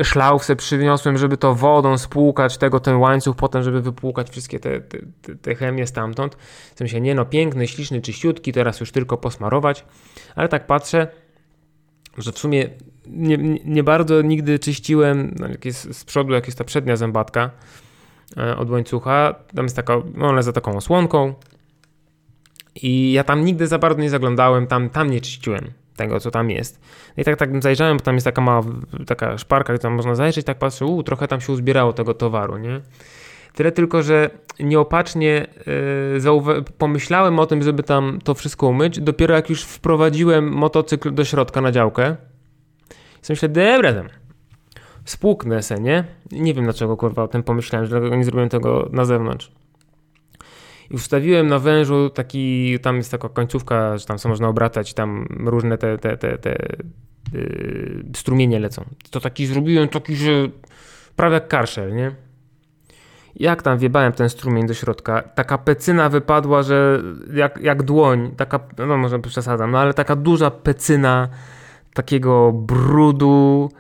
szlauf 0.03 0.45
sobie 0.45 0.57
przyniosłem, 0.57 1.19
żeby 1.19 1.37
to 1.37 1.55
wodą 1.55 1.99
spłukać 1.99 2.59
tego, 2.59 2.81
ten 2.81 2.97
łańcuch, 2.97 3.37
potem, 3.37 3.63
żeby 3.63 3.83
wypłukać 3.83 4.31
wszystkie 4.31 4.61
te, 4.61 4.81
te, 4.81 4.99
te 5.43 5.55
chemie 5.55 5.87
stamtąd. 5.87 6.35
W 6.75 6.79
sensie, 6.79 7.01
nie 7.01 7.15
no, 7.15 7.25
piękny, 7.25 7.69
śliczny, 7.69 8.01
czyściutki, 8.01 8.53
teraz 8.53 8.81
już 8.81 8.93
tylko 8.93 9.17
posmarować. 9.17 9.85
Ale 10.37 10.49
tak 10.49 10.67
patrzę, 10.67 11.09
że 12.19 12.33
w 12.33 12.39
sumie 12.39 12.71
nie, 13.07 13.39
nie 13.65 13.83
bardzo 13.83 14.23
nigdy 14.23 14.59
czyściłem, 14.59 15.35
no 15.39 15.49
jak 15.49 15.65
jest 15.65 15.95
z 15.95 16.05
przodu, 16.05 16.33
jak 16.33 16.47
jest 16.47 16.59
ta 16.59 16.65
przednia 16.65 16.97
zębatka 16.97 17.51
e, 18.37 18.57
od 18.57 18.71
łańcucha, 18.71 19.35
tam 19.55 19.65
jest 19.65 19.77
taka, 19.77 19.97
no 20.15 20.29
ona 20.29 20.39
jest 20.39 20.47
za 20.47 20.53
taką 20.53 20.77
osłonką 20.77 21.35
i 22.75 23.13
ja 23.13 23.25
tam 23.25 23.45
nigdy 23.45 23.67
za 23.67 23.79
bardzo 23.79 24.03
nie 24.03 24.11
zaglądałem, 24.11 24.67
tam, 24.67 24.91
tam 24.91 25.11
nie 25.11 25.21
czyściłem 25.21 25.71
tego, 25.97 26.21
co 26.21 26.31
tam 26.31 26.51
jest. 26.51 26.81
No 27.17 27.21
I 27.21 27.25
tak, 27.25 27.37
tak 27.37 27.63
zajrzałem, 27.63 27.97
bo 27.97 28.03
tam 28.03 28.15
jest 28.15 28.25
taka 28.25 28.41
mała, 28.41 28.63
taka 29.07 29.39
szparka, 29.39 29.73
gdzie 29.73 29.83
tam 29.83 29.93
można 29.93 30.15
zajrzeć, 30.15 30.47
tak 30.47 30.59
patrzę, 30.59 30.87
u, 30.87 31.03
trochę 31.03 31.29
tam 31.29 31.41
się 31.41 31.53
uzbierało 31.53 31.93
tego 31.93 32.15
towaru, 32.15 32.59
nie? 32.59 32.81
Tyle 33.55 33.73
tylko, 33.73 34.03
że 34.03 34.31
nieopatrznie 34.61 35.47
yy, 36.17 36.65
pomyślałem 36.79 37.39
o 37.39 37.47
tym, 37.47 37.63
żeby 37.63 37.83
tam 37.83 38.19
to 38.25 38.35
wszystko 38.35 38.67
umyć, 38.67 39.01
dopiero 39.01 39.35
jak 39.35 39.51
już 39.51 39.63
wprowadziłem 39.63 40.53
motocykl 40.53 41.15
do 41.15 41.25
środka 41.25 41.61
na 41.61 41.73
działkę. 41.73 42.17
I 43.29 43.33
myślę, 43.33 43.49
dobra 43.49 43.93
tam, 43.93 44.09
spłuknę 45.05 45.63
se, 45.63 45.81
nie? 45.81 46.05
Nie 46.33 46.55
wiem 46.55 46.65
dlaczego 46.65 46.97
kurwa 46.97 47.23
o 47.23 47.29
tym 47.29 47.43
pomyślałem, 47.43 47.87
że 47.87 48.01
nie 48.01 48.25
zrobiłem 48.25 48.49
tego 48.49 48.89
na 48.93 49.05
zewnątrz. 49.05 49.53
I 50.91 50.95
ustawiłem 50.95 51.47
na 51.47 51.59
wężu 51.59 52.11
taki, 52.11 52.79
tam 52.83 52.97
jest 52.97 53.11
taka 53.11 53.29
końcówka, 53.29 53.99
że 53.99 54.07
tam 54.07 54.19
sobie 54.19 54.31
można 54.31 54.49
obracać, 54.49 54.95
tam 54.95 55.27
różne 55.41 55.79
te, 55.79 55.99
te, 55.99 56.17
te, 56.17 56.39
te 56.39 56.77
yy, 57.33 58.05
strumienie 58.17 58.61
lecą. 58.61 58.85
To 59.11 59.21
taki 59.21 59.47
zrobiłem, 59.47 59.89
taki, 59.89 60.17
że 60.17 60.31
prawie 61.17 61.35
jak 61.35 61.49
karszel, 61.49 61.95
nie? 61.95 62.15
Jak 63.37 63.63
tam 63.63 63.79
wjebałem 63.79 64.13
ten 64.13 64.29
strumień 64.29 64.67
do 64.67 64.75
środka, 64.75 65.23
taka 65.23 65.59
pecyna 65.59 66.09
wypadła, 66.09 66.63
że 66.63 67.03
jak, 67.35 67.59
jak 67.63 67.83
dłoń, 67.83 68.31
taka, 68.37 68.61
no 68.79 68.97
może 68.97 69.19
przesadzam, 69.19 69.71
no 69.71 69.79
ale 69.79 69.95
taka 69.95 70.17
duża 70.17 70.51
pecyna 70.51 71.29
takiego 71.95 72.53
brudu 72.53 73.71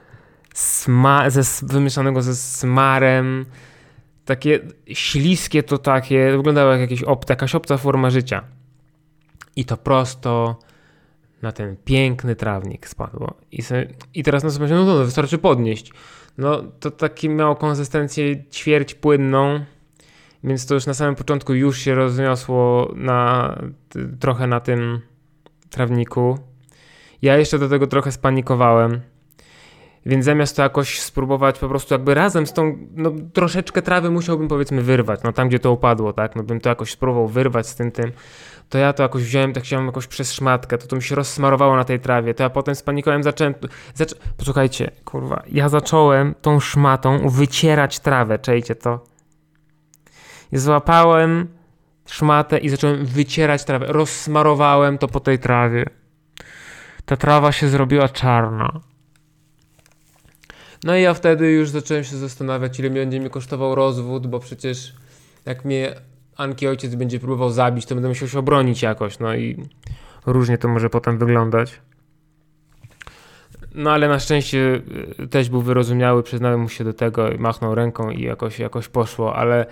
sma, 0.54 1.30
ze, 1.30 1.66
wymieszanego 1.66 2.22
ze 2.22 2.36
smarem, 2.36 3.46
takie 4.24 4.60
śliskie 4.86 5.62
to 5.62 5.78
takie, 5.78 6.30
wyglądało 6.36 6.72
jak 6.72 6.80
jakieś 6.80 7.02
ob, 7.02 7.30
jakaś 7.30 7.54
obca 7.54 7.76
forma 7.76 8.10
życia. 8.10 8.44
I 9.56 9.64
to 9.64 9.76
prosto 9.76 10.58
na 11.42 11.52
ten 11.52 11.76
piękny 11.84 12.36
trawnik 12.36 12.88
spadło. 12.88 13.34
I, 13.52 13.62
i 14.14 14.22
teraz 14.22 14.44
na 14.44 14.50
sobie 14.50 14.68
no 14.68 14.84
to 14.84 14.98
no, 14.98 15.04
wystarczy 15.04 15.38
podnieść. 15.38 15.92
No 16.38 16.62
to 16.80 16.90
taki 16.90 17.28
miało 17.28 17.56
konsystencję 17.56 18.44
ćwierć 18.44 18.94
płynną, 18.94 19.64
więc 20.44 20.66
to 20.66 20.74
już 20.74 20.86
na 20.86 20.94
samym 20.94 21.14
początku 21.14 21.54
już 21.54 21.78
się 21.78 21.94
rozniosło 21.94 22.92
na, 22.96 23.54
trochę 24.20 24.46
na 24.46 24.60
tym 24.60 25.00
trawniku. 25.70 26.38
Ja 27.22 27.36
jeszcze 27.36 27.58
do 27.58 27.68
tego 27.68 27.86
trochę 27.86 28.12
spanikowałem. 28.12 29.00
Więc 30.06 30.24
zamiast 30.24 30.56
to 30.56 30.62
jakoś 30.62 31.00
spróbować 31.00 31.58
po 31.58 31.68
prostu 31.68 31.94
jakby 31.94 32.14
razem 32.14 32.46
z 32.46 32.52
tą, 32.52 32.76
no 32.94 33.12
troszeczkę 33.32 33.82
trawy 33.82 34.10
musiałbym 34.10 34.48
powiedzmy 34.48 34.82
wyrwać, 34.82 35.20
no 35.24 35.32
tam 35.32 35.48
gdzie 35.48 35.58
to 35.58 35.72
upadło, 35.72 36.12
tak, 36.12 36.36
no 36.36 36.42
bym 36.42 36.60
to 36.60 36.68
jakoś 36.68 36.90
spróbował 36.90 37.28
wyrwać 37.28 37.66
z 37.66 37.74
tym 37.74 37.92
tym, 37.92 38.12
to 38.68 38.78
ja 38.78 38.92
to 38.92 39.02
jakoś 39.02 39.22
wziąłem, 39.22 39.52
tak 39.52 39.64
chciałem 39.64 39.86
jakoś 39.86 40.06
przez 40.06 40.32
szmatkę, 40.32 40.78
to 40.78 40.86
to 40.86 40.96
mi 40.96 41.02
się 41.02 41.14
rozsmarowało 41.14 41.76
na 41.76 41.84
tej 41.84 42.00
trawie, 42.00 42.34
to 42.34 42.42
ja 42.42 42.50
potem 42.50 42.74
spanikowałem, 42.74 43.22
zacząłem, 43.22 43.54
zaczą... 43.94 44.16
posłuchajcie, 44.36 44.90
kurwa, 45.04 45.42
ja 45.52 45.68
zacząłem 45.68 46.34
tą 46.42 46.60
szmatą 46.60 47.28
wycierać 47.28 47.98
trawę, 47.98 48.38
czejcie 48.38 48.74
to. 48.74 49.04
I 50.52 50.58
złapałem 50.58 51.48
szmatę 52.06 52.58
i 52.58 52.68
zacząłem 52.68 53.06
wycierać 53.06 53.64
trawę, 53.64 53.86
rozsmarowałem 53.88 54.98
to 54.98 55.08
po 55.08 55.20
tej 55.20 55.38
trawie. 55.38 55.84
Ta 57.04 57.16
trawa 57.16 57.52
się 57.52 57.68
zrobiła 57.68 58.08
czarna. 58.08 58.80
No 60.84 60.96
i 60.96 61.02
ja 61.02 61.14
wtedy 61.14 61.52
już 61.52 61.68
zacząłem 61.68 62.04
się 62.04 62.16
zastanawiać, 62.16 62.80
ile 62.80 62.90
będzie 62.90 63.20
mi 63.20 63.30
kosztował 63.30 63.74
rozwód, 63.74 64.26
bo 64.26 64.38
przecież 64.38 64.94
jak 65.46 65.64
mnie 65.64 65.94
Anki 66.36 66.68
ojciec 66.68 66.94
będzie 66.94 67.20
próbował 67.20 67.50
zabić, 67.50 67.86
to 67.86 67.94
będę 67.94 68.08
musiał 68.08 68.28
się 68.28 68.38
obronić 68.38 68.82
jakoś, 68.82 69.18
no 69.18 69.34
i 69.34 69.66
różnie 70.26 70.58
to 70.58 70.68
może 70.68 70.90
potem 70.90 71.18
wyglądać. 71.18 71.80
No 73.74 73.90
ale 73.90 74.08
na 74.08 74.18
szczęście 74.18 74.82
y, 75.20 75.28
też 75.28 75.48
był 75.50 75.62
wyrozumiały, 75.62 76.22
przyznałem 76.22 76.60
mu 76.60 76.68
się 76.68 76.84
do 76.84 76.92
tego, 76.92 77.28
machnął 77.38 77.74
ręką 77.74 78.10
i 78.10 78.22
jakoś, 78.22 78.58
jakoś 78.58 78.88
poszło, 78.88 79.36
ale 79.36 79.66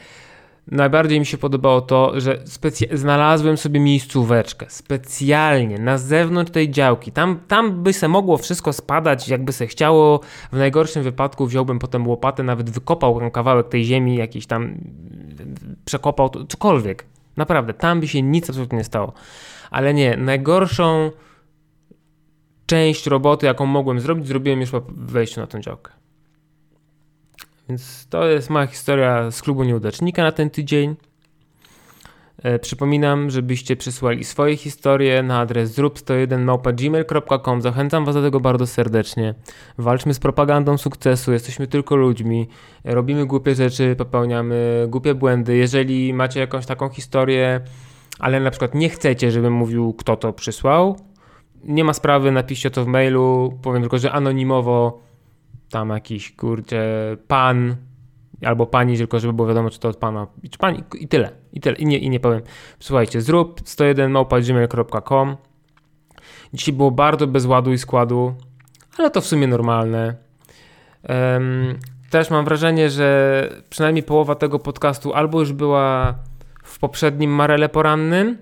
najbardziej 0.71 1.21
mi 1.21 1.27
się 1.27 1.39
podobało 1.39 1.81
to, 1.81 2.21
że 2.21 2.39
znalazłem 2.93 3.57
sobie 3.57 3.81
miejscóweczkę 3.81 4.67
specjalnie 4.69 5.79
na 5.79 5.99
zewnątrz 5.99 6.53
tej 6.53 6.71
działki. 6.71 7.13
Tam, 7.13 7.41
tam 7.49 7.83
by 7.83 7.93
se 7.93 8.09
mogło 8.09 8.37
wszystko 8.37 8.73
spadać, 8.73 9.29
jakby 9.29 9.53
se 9.53 9.67
chciało. 9.67 10.21
W 10.53 10.57
najgorszym 10.57 11.03
wypadku 11.03 11.47
wziąłbym 11.47 11.79
potem 11.79 12.09
łopatę, 12.09 12.43
nawet 12.43 12.71
wykopał 12.71 13.31
kawałek 13.31 13.69
tej 13.69 13.85
ziemi, 13.85 14.17
jakiś 14.17 14.47
tam 14.47 14.79
przekopał, 15.85 16.31
cokolwiek. 16.49 17.05
Naprawdę, 17.37 17.75
tam 17.75 18.01
by 18.01 18.09
się 18.09 18.23
nic 18.23 18.51
absolutnie 18.51 18.79
nie 18.79 18.85
stało. 18.85 19.13
Ale 19.71 19.95
nie, 19.95 20.17
najgorszą 20.17 21.11
część 22.67 23.07
roboty, 23.07 23.47
jaką 23.47 23.67
mogłem 23.67 24.01
zrobić, 24.01 24.27
zrobiłem 24.27 24.61
już 24.61 24.71
po 24.71 24.83
wejściu 24.89 25.41
na 25.41 25.47
tę 25.47 25.61
działkę. 25.61 25.98
Więc 27.69 28.07
to 28.11 28.27
jest 28.27 28.51
moja 28.51 28.67
historia 28.67 29.31
z 29.31 29.43
klubu 29.43 29.65
nieudacznika 29.65 30.23
na 30.23 30.33
ten 30.33 30.51
tydzień. 30.51 30.97
E, 32.43 32.59
przypominam, 32.59 33.31
żebyście 33.31 33.77
przysłali 33.77 34.25
swoje 34.25 34.57
historie 34.57 35.23
na 35.23 35.39
adres 35.39 35.79
zrób101małpa.gmail.com. 35.79 37.63
Zachęcam 37.63 38.05
Was 38.05 38.15
do 38.15 38.23
tego 38.23 38.41
bardzo 38.41 38.67
serdecznie. 38.67 39.35
Walczmy 39.79 40.15
z 40.15 40.19
propagandą 40.19 40.79
sukcesu, 40.79 41.33
jesteśmy 41.33 41.67
tylko 41.67 41.97
ludźmi, 41.97 42.49
robimy 42.85 43.27
głupie 43.27 43.55
rzeczy, 43.55 43.97
popełniamy 43.97 44.87
głupie 44.89 45.15
błędy. 45.15 45.57
Jeżeli 45.57 46.15
macie 46.15 46.41
jakąś 46.41 46.67
taką 46.67 46.89
historię, 46.89 47.61
ale 48.19 48.41
na 48.41 48.51
przykład 48.51 48.75
nie 48.75 48.89
chcecie, 48.89 49.31
żebym 49.31 49.53
mówił, 49.53 49.93
kto 49.93 50.17
to 50.17 50.33
przysłał, 50.33 50.97
nie 51.65 51.85
ma 51.85 51.93
sprawy, 51.93 52.33
napiszcie 52.33 52.71
to 52.71 52.85
w 52.85 52.87
mailu. 52.87 53.59
Powiem 53.63 53.83
tylko, 53.83 53.99
że 53.99 54.13
anonimowo 54.13 55.08
tam 55.71 55.89
jakiś 55.89 56.33
kurczę 56.33 57.17
pan 57.29 57.77
albo 58.45 58.67
pani, 58.67 58.97
tylko 58.97 59.21
żeby 59.21 59.33
było 59.33 59.49
wiadomo, 59.49 59.71
czy 59.71 59.81
to 59.81 59.89
od 59.89 59.97
pana, 59.97 60.27
czy 60.51 60.59
pani 60.59 60.85
i 61.01 61.09
tyle, 61.09 61.31
i 61.53 61.61
tyle, 61.61 61.77
i 61.77 61.87
nie, 61.87 61.99
i 61.99 62.11
nie 62.11 62.21
powiem. 62.21 62.41
Słuchajcie, 62.81 63.21
zrób 63.21 63.61
101 63.65 64.11
małpa.gmail.com 64.11 65.37
Dzisiaj 66.55 66.75
było 66.75 66.91
bardzo 66.91 67.27
bez 67.27 67.47
ładu 67.47 67.73
i 67.73 67.79
składu, 67.79 68.35
ale 68.99 69.11
to 69.11 69.21
w 69.21 69.27
sumie 69.27 69.47
normalne. 69.47 70.15
Um, 71.09 71.79
też 72.11 72.31
mam 72.31 72.45
wrażenie, 72.45 72.91
że 72.91 73.49
przynajmniej 73.71 74.03
połowa 74.03 74.35
tego 74.35 74.59
podcastu 74.59 75.15
albo 75.15 75.41
już 75.41 75.53
była 75.53 76.15
w 76.65 76.79
poprzednim 76.79 77.31
Marele 77.31 77.69
Porannym, 77.69 78.39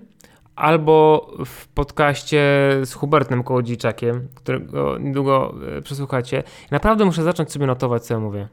albo 0.57 1.27
w 1.45 1.67
podcaście 1.67 2.41
z 2.83 2.93
Hubertem 2.93 3.43
Kołodziejczakiem, 3.43 4.27
którego 4.35 4.97
niedługo 4.97 5.55
e, 5.77 5.81
przesłuchacie. 5.81 6.43
Naprawdę 6.71 7.05
muszę 7.05 7.23
zacząć 7.23 7.51
sobie 7.51 7.67
notować, 7.67 8.03
co 8.03 8.13
ja 8.13 8.19
mówię. 8.19 8.47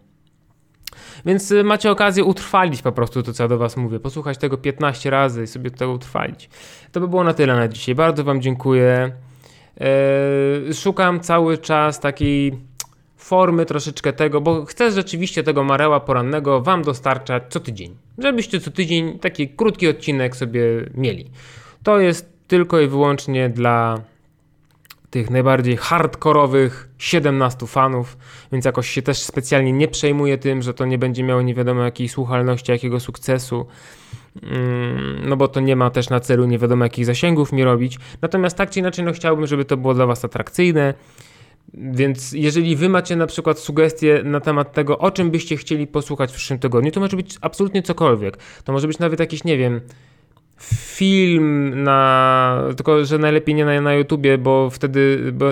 Więc 1.27 1.51
y, 1.51 1.65
macie 1.65 1.91
okazję 1.91 2.25
utrwalić 2.25 2.83
po 2.83 2.93
prostu 2.93 3.23
to, 3.23 3.33
co 3.33 3.45
ja 3.45 3.49
do 3.49 3.59
Was 3.59 3.77
mówię. 3.77 4.01
Posłuchać 4.01 4.39
tego 4.39 4.59
15 4.59 5.11
razy 5.11 5.43
i 5.43 5.47
sobie 5.47 5.71
tego 5.71 5.93
utrwalić. 5.93 6.49
To 6.93 7.01
by 7.01 7.09
było 7.09 7.25
na 7.25 7.35
tyle 7.35 7.57
na 7.57 7.69
dzisiaj. 7.69 7.95
Bardzo 7.95 8.25
Wam 8.25 8.41
dziękuję. 8.41 9.13
Eee, 9.81 10.75
szukam 10.75 11.21
cały 11.21 11.59
czas 11.59 12.01
takiej 12.01 12.59
formy 13.17 13.67
troszeczkę 13.67 14.13
tego, 14.13 14.41
bo 14.41 14.65
chcę 14.65 14.93
rzeczywiście 14.93 15.43
tego 15.43 15.65
mareła 15.65 16.01
porannego 16.01 16.61
Wam 16.61 16.83
dostarczać 16.83 17.43
co 17.49 17.61
tydzień. 17.61 17.97
Żebyście 18.19 18.61
co 18.61 18.71
tydzień 18.71 19.19
taki 19.19 19.49
krótki 19.49 19.89
odcinek 19.89 20.37
sobie 20.37 20.63
mieli. 20.95 21.31
To 21.85 22.01
jest 22.01 22.33
tylko 22.47 22.81
i 22.81 22.89
wyłącznie 22.89 23.49
dla 23.49 24.01
tych 25.11 25.31
najbardziej 25.31 25.77
hardkorowych 25.77 26.89
17 26.99 27.67
fanów, 27.67 28.17
więc 28.53 28.65
jakoś 28.65 28.91
się 28.91 29.03
też 29.03 29.19
specjalnie 29.19 29.73
nie 29.73 29.89
przejmuję 29.89 30.39
tym, 30.39 30.63
że 30.63 30.75
to 30.75 30.85
nie 30.85 30.99
będzie 30.99 31.23
miało 31.23 31.43
nie 31.43 31.55
wiadomo 31.55 31.83
jakiej 31.83 32.09
słuchalności, 32.09 32.73
jakiego 32.73 33.01
sukcesu, 33.01 33.67
mm, 34.43 35.29
no 35.29 35.37
bo 35.37 35.49
to 35.49 35.61
nie 35.61 35.77
ma 35.77 35.91
też 35.91 36.11
na 36.11 36.21
celu 36.21 36.45
nie 36.45 36.59
wiadomo 36.59 36.85
jakich 36.85 37.07
zasięgów 37.07 37.53
mi 37.53 37.65
robić. 37.65 37.99
Natomiast 38.23 38.57
tak 38.57 38.71
czy 38.71 38.81
inaczej, 38.81 39.05
no 39.05 39.13
chciałbym, 39.13 39.47
żeby 39.47 39.65
to 39.65 39.77
było 39.77 39.95
dla 39.95 40.07
Was 40.07 40.25
atrakcyjne. 40.25 40.95
Więc 41.75 42.33
jeżeli 42.33 42.77
wy 42.77 42.89
macie 42.89 43.17
na 43.17 43.27
przykład 43.27 43.59
sugestie 43.59 44.23
na 44.25 44.41
temat 44.41 44.73
tego, 44.73 44.99
o 44.99 45.11
czym 45.11 45.31
byście 45.31 45.57
chcieli 45.57 45.87
posłuchać 45.87 46.33
w 46.33 46.35
przyszłym 46.35 46.59
tygodniu, 46.59 46.91
to 46.91 47.01
może 47.01 47.17
być 47.17 47.39
absolutnie 47.41 47.83
cokolwiek. 47.83 48.37
To 48.65 48.73
może 48.73 48.89
być 48.89 48.99
nawet 48.99 49.21
jakiś, 49.21 49.45
nie 49.45 49.57
wiem, 49.57 49.81
film 50.95 51.83
na. 51.83 52.63
Tylko, 52.77 53.05
że 53.05 53.19
najlepiej 53.19 53.55
nie 53.55 53.65
na, 53.65 53.81
na 53.81 53.95
YouTubie, 53.95 54.39
bo 54.39 54.71
wtedy, 54.71 55.33
bo 55.33 55.47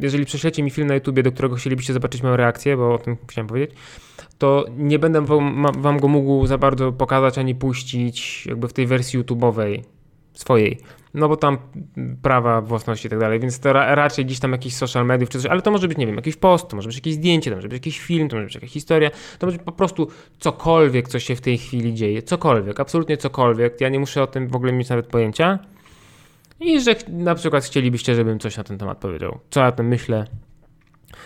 jeżeli 0.00 0.24
prześlecie 0.24 0.62
mi 0.62 0.70
film 0.70 0.88
na 0.88 0.94
YouTubie, 0.94 1.22
do 1.22 1.32
którego 1.32 1.56
chcielibyście 1.56 1.92
zobaczyć 1.92 2.22
moją 2.22 2.36
reakcję, 2.36 2.76
bo 2.76 2.94
o 2.94 2.98
tym 2.98 3.16
chciałem 3.28 3.48
powiedzieć, 3.48 3.70
to 4.38 4.66
nie 4.76 4.98
będę 4.98 5.24
wam 5.78 5.98
go 6.00 6.08
mógł 6.08 6.46
za 6.46 6.58
bardzo 6.58 6.92
pokazać 6.92 7.38
ani 7.38 7.54
puścić 7.54 8.46
jakby 8.46 8.68
w 8.68 8.72
tej 8.72 8.86
wersji 8.86 9.20
YouTube'owej 9.20 9.82
swojej. 10.38 10.78
No 11.14 11.28
bo 11.28 11.36
tam 11.36 11.58
prawa 12.22 12.60
własności 12.60 13.06
i 13.06 13.10
tak 13.10 13.18
dalej, 13.18 13.40
więc 13.40 13.60
to 13.60 13.72
ra 13.72 13.94
raczej 13.94 14.24
gdzieś 14.24 14.40
tam 14.40 14.52
jakiś 14.52 14.76
social 14.76 15.06
mediów 15.06 15.30
czy 15.30 15.38
coś, 15.40 15.50
ale 15.50 15.62
to 15.62 15.70
może 15.70 15.88
być, 15.88 15.98
nie 15.98 16.06
wiem, 16.06 16.16
jakiś 16.16 16.36
post, 16.36 16.68
to 16.68 16.76
może 16.76 16.88
być 16.88 16.96
jakieś 16.96 17.14
zdjęcie, 17.14 17.50
to 17.50 17.56
może 17.56 17.68
być 17.68 17.76
jakiś 17.76 18.00
film, 18.00 18.28
to 18.28 18.36
może 18.36 18.44
być 18.44 18.54
jakaś 18.54 18.70
historia, 18.70 19.10
to 19.38 19.46
może 19.46 19.58
być 19.58 19.66
po 19.66 19.72
prostu 19.72 20.08
cokolwiek, 20.38 21.08
co 21.08 21.18
się 21.18 21.36
w 21.36 21.40
tej 21.40 21.58
chwili 21.58 21.94
dzieje, 21.94 22.22
cokolwiek, 22.22 22.80
absolutnie 22.80 23.16
cokolwiek, 23.16 23.80
ja 23.80 23.88
nie 23.88 23.98
muszę 23.98 24.22
o 24.22 24.26
tym 24.26 24.48
w 24.48 24.56
ogóle 24.56 24.72
mieć 24.72 24.88
nawet 24.88 25.06
pojęcia. 25.06 25.58
I 26.60 26.80
że 26.80 26.94
na 27.08 27.34
przykład 27.34 27.64
chcielibyście, 27.64 28.14
żebym 28.14 28.38
coś 28.38 28.56
na 28.56 28.64
ten 28.64 28.78
temat 28.78 28.98
powiedział, 28.98 29.38
co 29.50 29.60
ja 29.60 29.66
o 29.66 29.72
tym 29.72 29.88
myślę, 29.88 30.24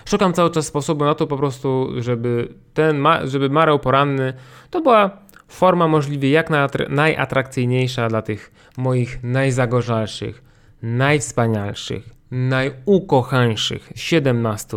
Szukam 0.04 0.32
cały 0.32 0.50
czas 0.50 0.66
sposobu 0.66 1.04
na 1.04 1.14
to 1.14 1.26
po 1.26 1.36
prostu, 1.36 1.90
żeby 1.98 2.48
ten, 2.74 2.98
ma, 2.98 3.26
żeby 3.26 3.50
Mareł 3.50 3.78
Poranny 3.78 4.32
to 4.70 4.80
była 4.80 5.21
Forma 5.52 5.88
możliwie 5.88 6.30
jak 6.30 6.50
najatrakcyjniejsza 6.88 8.08
dla 8.08 8.22
tych 8.22 8.52
moich 8.76 9.22
najzagorzalszych, 9.22 10.42
najwspanialszych, 10.82 12.10
najukochańszych 12.30 13.92
17 13.94 14.76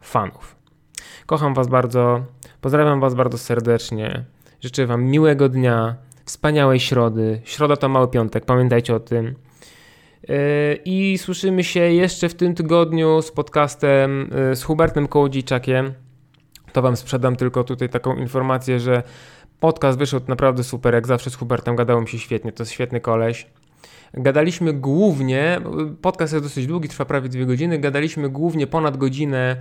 fanów. 0.00 0.56
Kocham 1.26 1.54
Was 1.54 1.68
bardzo, 1.68 2.24
pozdrawiam 2.60 3.00
Was 3.00 3.14
bardzo 3.14 3.38
serdecznie, 3.38 4.24
życzę 4.60 4.86
Wam 4.86 5.04
miłego 5.04 5.48
dnia, 5.48 5.96
wspaniałej 6.24 6.80
środy. 6.80 7.40
Środa 7.44 7.76
to 7.76 7.88
mały 7.88 8.08
piątek, 8.08 8.44
pamiętajcie 8.44 8.94
o 8.94 9.00
tym. 9.00 9.24
Yy, 10.28 10.34
I 10.84 11.18
słyszymy 11.18 11.64
się 11.64 11.80
jeszcze 11.80 12.28
w 12.28 12.34
tym 12.34 12.54
tygodniu 12.54 13.22
z 13.22 13.30
podcastem 13.30 14.30
yy, 14.48 14.56
z 14.56 14.62
Hubertem 14.62 15.08
Kołodziejczakiem. 15.08 15.92
To 16.72 16.82
Wam 16.82 16.96
sprzedam 16.96 17.36
tylko 17.36 17.64
tutaj 17.64 17.88
taką 17.88 18.16
informację, 18.16 18.80
że 18.80 19.02
Podcast 19.62 19.98
wyszedł 19.98 20.26
naprawdę 20.28 20.64
super, 20.64 20.94
jak 20.94 21.06
zawsze 21.06 21.30
z 21.30 21.34
Hubertem 21.34 21.76
gadało 21.76 22.00
mi 22.00 22.08
się 22.08 22.18
świetnie, 22.18 22.52
to 22.52 22.62
jest 22.62 22.72
świetny 22.72 23.00
koleś. 23.00 23.46
Gadaliśmy 24.14 24.72
głównie, 24.72 25.60
podcast 26.00 26.32
jest 26.32 26.44
dosyć 26.44 26.66
długi, 26.66 26.88
trwa 26.88 27.04
prawie 27.04 27.28
dwie 27.28 27.46
godziny, 27.46 27.78
gadaliśmy 27.78 28.28
głównie 28.28 28.66
ponad 28.66 28.96
godzinę 28.96 29.56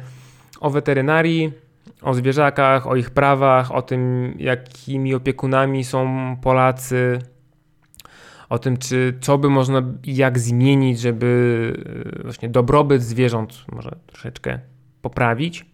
o 0.60 0.70
weterynarii, 0.70 1.54
o 2.02 2.14
zwierzakach, 2.14 2.88
o 2.88 2.96
ich 2.96 3.10
prawach, 3.10 3.72
o 3.72 3.82
tym, 3.82 4.34
jakimi 4.40 5.16
opiekunami 5.16 5.84
są 5.84 6.36
Polacy, 6.42 7.20
o 8.50 8.60
tym, 8.60 8.78
czy 8.78 9.18
co 9.22 9.38
by 9.38 9.50
można 9.50 9.82
jak 10.04 10.40
zmienić, 10.40 11.00
żeby 11.00 11.74
e, 12.20 12.24
właśnie 12.24 12.50
dobrobyt 12.50 13.04
zwierząt 13.04 13.66
może 13.72 13.96
troszeczkę 14.08 14.60
poprawić. 15.02 15.71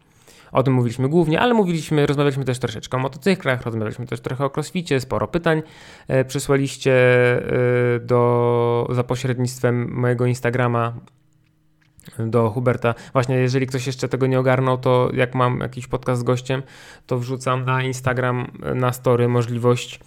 O 0.58 0.64
tym 0.64 0.74
mówiliśmy 0.74 1.10
głównie, 1.10 1.40
ale 1.40 1.54
mówiliśmy, 1.54 2.06
rozmawialiśmy 2.06 2.46
też 2.46 2.60
troszeczkę 2.60 2.98
o 2.98 3.00
motocyklach, 3.00 3.62
rozmawialiśmy 3.62 4.06
też 4.06 4.22
trochę 4.22 4.46
o 4.46 4.50
crossficie, 4.50 5.00
sporo 5.00 5.28
pytań 5.28 5.62
e, 6.08 6.26
przysłaliście 6.26 6.94
e, 6.94 8.00
do, 8.00 8.88
za 8.92 9.04
pośrednictwem 9.04 9.92
mojego 9.92 10.26
Instagrama 10.26 10.94
do 12.20 12.50
Huberta. 12.50 12.96
Właśnie, 13.14 13.36
jeżeli 13.36 13.68
ktoś 13.68 13.88
jeszcze 13.88 14.08
tego 14.08 14.28
nie 14.28 14.40
ogarnął, 14.40 14.78
to 14.78 15.10
jak 15.14 15.36
mam 15.36 15.60
jakiś 15.60 15.88
podcast 15.88 16.22
z 16.22 16.24
gościem, 16.24 16.64
to 17.08 17.18
wrzucam 17.18 17.66
na 17.66 17.84
Instagram, 17.84 18.52
na 18.76 18.94
story 18.94 19.28
możliwość 19.28 20.00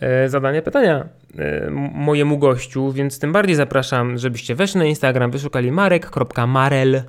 e, 0.00 0.28
zadania 0.28 0.62
pytania 0.62 1.08
e, 1.38 1.70
mojemu 1.94 2.38
gościu, 2.38 2.92
więc 2.92 3.18
tym 3.18 3.32
bardziej 3.32 3.56
zapraszam, 3.56 4.18
żebyście 4.18 4.54
weszli 4.54 4.78
na 4.78 4.84
Instagram, 4.84 5.30
wyszukali 5.30 5.72
marek.marel 5.72 7.02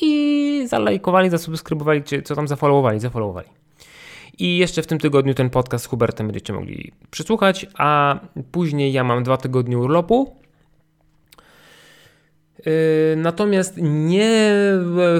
i 0.00 0.64
zalajkowali, 0.68 1.30
zasubskrybowali, 1.30 2.02
czy 2.02 2.22
co 2.22 2.34
tam 2.34 2.48
zafollowowali, 2.48 3.00
zafollowowali. 3.00 3.48
I 4.38 4.56
jeszcze 4.56 4.82
w 4.82 4.86
tym 4.86 4.98
tygodniu 4.98 5.34
ten 5.34 5.50
podcast 5.50 5.84
z 5.84 5.88
Hubertem 5.88 6.26
będziecie 6.26 6.52
mogli 6.52 6.92
przysłuchać, 7.10 7.66
a 7.78 8.20
później 8.52 8.92
ja 8.92 9.04
mam 9.04 9.22
dwa 9.22 9.36
tygodnie 9.36 9.78
urlopu, 9.78 10.36
Yy, 12.66 13.16
natomiast 13.16 13.74
nie 13.82 14.52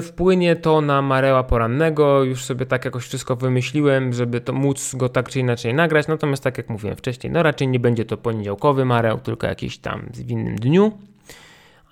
wpłynie 0.03 0.55
to 0.55 0.81
na 0.81 1.01
Mareła 1.01 1.43
porannego. 1.43 2.23
Już 2.23 2.43
sobie 2.43 2.65
tak 2.65 2.85
jakoś 2.85 3.03
wszystko 3.03 3.35
wymyśliłem, 3.35 4.13
żeby 4.13 4.41
to 4.41 4.53
móc 4.53 4.95
go 4.95 5.09
tak 5.09 5.29
czy 5.29 5.39
inaczej 5.39 5.73
nagrać. 5.73 6.07
Natomiast 6.07 6.43
tak 6.43 6.57
jak 6.57 6.69
mówiłem 6.69 6.95
wcześniej, 6.97 7.33
no 7.33 7.43
raczej 7.43 7.67
nie 7.67 7.79
będzie 7.79 8.05
to 8.05 8.17
poniedziałkowy 8.17 8.85
Mareł, 8.85 9.19
tylko 9.19 9.47
jakiś 9.47 9.77
tam 9.77 10.09
w 10.13 10.29
innym 10.29 10.55
dniu. 10.55 10.91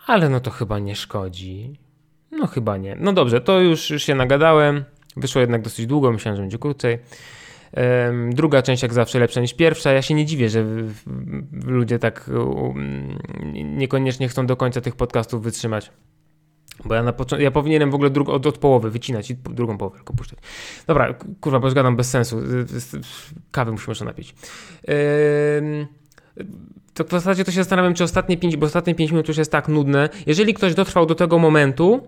Ale 0.08 0.30
no 0.30 0.40
to 0.40 0.52
chyba 0.52 0.80
nie 0.80 0.96
szkodzi. 0.96 1.74
No 2.32 2.48
chyba 2.48 2.78
nie. 2.78 2.96
No 3.00 3.14
dobrze, 3.14 3.42
to 3.42 3.60
już, 3.60 3.90
już 3.90 4.04
się 4.04 4.16
nagadałem. 4.16 4.84
Wyszło 5.18 5.42
jednak 5.42 5.62
dosyć 5.62 5.88
długo, 5.88 6.12
myślałem, 6.12 6.36
że 6.36 6.44
będzie 6.44 6.58
krócej. 6.58 6.98
Druga 8.30 8.62
część 8.62 8.84
jak 8.84 8.94
zawsze 8.94 9.20
lepsza 9.20 9.42
niż 9.42 9.54
pierwsza. 9.54 9.92
Ja 9.92 10.02
się 10.02 10.14
nie 10.14 10.26
dziwię, 10.26 10.50
że 10.50 10.66
ludzie 11.64 12.00
tak 12.00 12.30
niekoniecznie 13.54 14.28
chcą 14.28 14.46
do 14.46 14.56
końca 14.58 14.82
tych 14.82 14.96
podcastów 14.96 15.44
wytrzymać. 15.44 15.92
Bo 16.86 16.96
ja, 16.96 17.04
na 17.04 17.14
początku, 17.14 17.44
ja 17.44 17.52
powinienem 17.52 17.92
w 17.92 17.96
ogóle 17.96 18.10
od, 18.28 18.46
od 18.46 18.58
połowy 18.58 18.92
wycinać 18.92 19.32
i 19.32 19.36
drugą 19.36 19.78
połowę 19.78 19.98
tylko 19.98 20.14
puszczać. 20.14 20.40
Dobra, 20.88 21.14
kurwa, 21.42 21.60
bo 21.60 21.68
już 21.68 21.74
gadam 21.74 21.96
bez 21.96 22.10
sensu. 22.10 22.42
Kawy 23.52 23.72
musimy 23.72 23.92
jeszcze 23.92 24.06
napić. 24.06 24.36
To 26.96 27.04
w 27.04 27.10
zasadzie 27.10 27.46
to 27.46 27.52
się 27.52 27.58
zastanawiam, 27.58 27.94
czy 27.94 28.04
ostatnie 28.04 28.38
5, 28.38 28.58
bo 28.58 28.66
ostatnie 28.66 28.96
5 28.96 29.12
minut 29.12 29.28
już 29.28 29.38
jest 29.38 29.52
tak 29.52 29.68
nudne. 29.68 30.10
Jeżeli 30.26 30.54
ktoś 30.54 30.74
dotrwał 30.74 31.06
do 31.06 31.16
tego 31.16 31.40
momentu, 31.40 32.02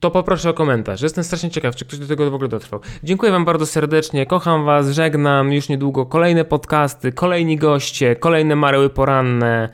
to 0.00 0.10
poproszę 0.10 0.50
o 0.50 0.54
komentarz. 0.54 1.02
Jestem 1.02 1.24
strasznie 1.24 1.50
ciekaw, 1.50 1.76
czy 1.76 1.84
ktoś 1.84 1.98
do 1.98 2.06
tego 2.06 2.30
w 2.30 2.34
ogóle 2.34 2.48
dotrwał. 2.48 2.80
Dziękuję 3.02 3.32
Wam 3.32 3.44
bardzo 3.44 3.66
serdecznie, 3.66 4.26
kocham 4.26 4.64
Was, 4.64 4.90
żegnam. 4.90 5.52
Już 5.52 5.68
niedługo 5.68 6.06
kolejne 6.06 6.44
podcasty, 6.44 7.12
kolejni 7.12 7.56
goście, 7.56 8.16
kolejne 8.16 8.56
mareły 8.56 8.90
poranne, 8.90 9.68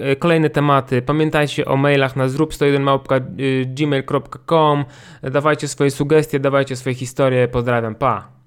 e, 0.00 0.16
kolejne 0.16 0.50
tematy. 0.50 1.02
Pamiętajcie 1.02 1.64
o 1.64 1.76
mailach 1.76 2.16
na 2.16 2.28
zrób101.gmail.com. 2.28 4.84
Dawajcie 5.22 5.68
swoje 5.68 5.90
sugestie, 5.90 6.40
dawajcie 6.40 6.76
swoje 6.76 6.94
historie. 6.94 7.48
Pozdrawiam, 7.48 7.94
pa! 7.94 8.41